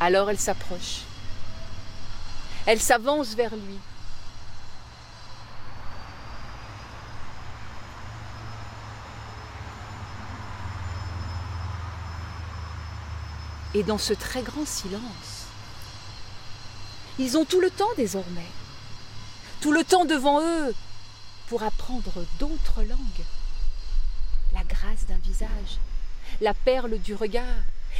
Alors 0.00 0.30
elle 0.30 0.38
s'approche. 0.38 1.02
Elle 2.66 2.80
s'avance 2.80 3.34
vers 3.34 3.54
lui. 3.54 3.78
Et 13.74 13.82
dans 13.82 13.98
ce 13.98 14.12
très 14.12 14.42
grand 14.42 14.66
silence, 14.66 15.46
ils 17.18 17.36
ont 17.36 17.44
tout 17.44 17.60
le 17.60 17.70
temps 17.70 17.92
désormais, 17.96 18.46
tout 19.60 19.72
le 19.72 19.84
temps 19.84 20.04
devant 20.04 20.40
eux 20.40 20.74
pour 21.48 21.62
apprendre 21.62 22.24
d'autres 22.38 22.82
langues. 22.82 23.24
La 24.54 24.64
grâce 24.64 25.06
d'un 25.06 25.18
visage, 25.18 25.78
la 26.40 26.54
perle 26.54 26.98
du 26.98 27.14
regard, 27.14 27.44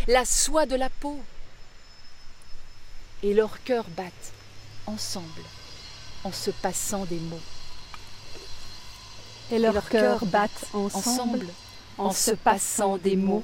la 0.06 0.24
soie 0.24 0.66
de 0.66 0.76
la 0.76 0.88
peau. 0.88 1.20
Et 3.22 3.34
leurs 3.34 3.62
cœurs 3.64 3.88
battent 3.96 4.32
ensemble 4.86 5.42
en 6.24 6.32
se 6.32 6.50
passant 6.50 7.04
des 7.04 7.18
mots. 7.18 7.40
Et 9.50 9.58
leurs 9.58 9.88
cœurs 9.88 10.24
battent 10.26 10.66
ensemble 10.72 11.46
en 11.96 12.12
se 12.12 12.32
passant 12.32 12.96
des 12.96 13.16
mots. 13.16 13.42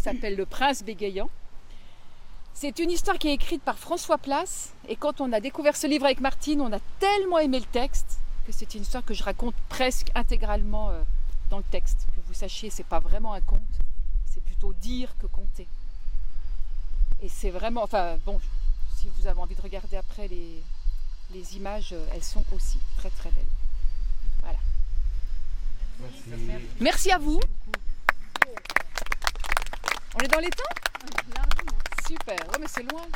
S'appelle 0.00 0.36
Le 0.36 0.46
Prince 0.46 0.82
bégayant. 0.82 1.30
C'est 2.54 2.78
une 2.78 2.90
histoire 2.90 3.18
qui 3.18 3.28
est 3.28 3.34
écrite 3.34 3.62
par 3.62 3.78
François 3.78 4.18
Place 4.18 4.72
et 4.88 4.96
quand 4.96 5.20
on 5.20 5.32
a 5.32 5.40
découvert 5.40 5.76
ce 5.76 5.86
livre 5.86 6.04
avec 6.04 6.20
Martine, 6.20 6.60
on 6.60 6.72
a 6.72 6.80
tellement 6.98 7.38
aimé 7.38 7.58
le 7.60 7.66
texte 7.66 8.18
que 8.46 8.52
c'est 8.52 8.74
une 8.74 8.82
histoire 8.82 9.04
que 9.04 9.14
je 9.14 9.22
raconte 9.22 9.54
presque 9.68 10.08
intégralement 10.14 10.90
euh, 10.90 11.02
dans 11.48 11.58
le 11.58 11.64
texte. 11.64 12.06
Que 12.14 12.20
vous 12.26 12.34
sachiez, 12.34 12.70
c'est 12.70 12.84
pas 12.84 12.98
vraiment 12.98 13.32
un 13.32 13.40
conte, 13.40 13.60
c'est 14.26 14.42
plutôt 14.42 14.72
dire 14.74 15.14
que 15.18 15.26
compter. 15.26 15.66
Et 17.22 17.28
c'est 17.28 17.50
vraiment, 17.50 17.82
enfin 17.82 18.18
bon, 18.24 18.40
si 18.96 19.08
vous 19.16 19.26
avez 19.26 19.40
envie 19.40 19.54
de 19.54 19.62
regarder 19.62 19.96
après 19.96 20.28
les, 20.28 20.62
les 21.32 21.56
images, 21.56 21.92
euh, 21.92 22.06
elles 22.12 22.24
sont 22.24 22.44
aussi 22.54 22.78
très 22.96 23.10
très 23.10 23.30
belles. 23.30 23.44
Voilà. 24.42 24.58
Merci. 26.00 26.66
Merci 26.80 27.10
à 27.10 27.18
vous. 27.18 27.40
On 30.20 30.22
est 30.22 30.28
dans 30.28 30.40
les 30.40 30.50
temps? 30.50 30.64
Super. 32.06 32.36
Ouais, 32.50 32.58
mais 32.60 32.66
c'est 32.68 32.82
loin. 32.82 33.06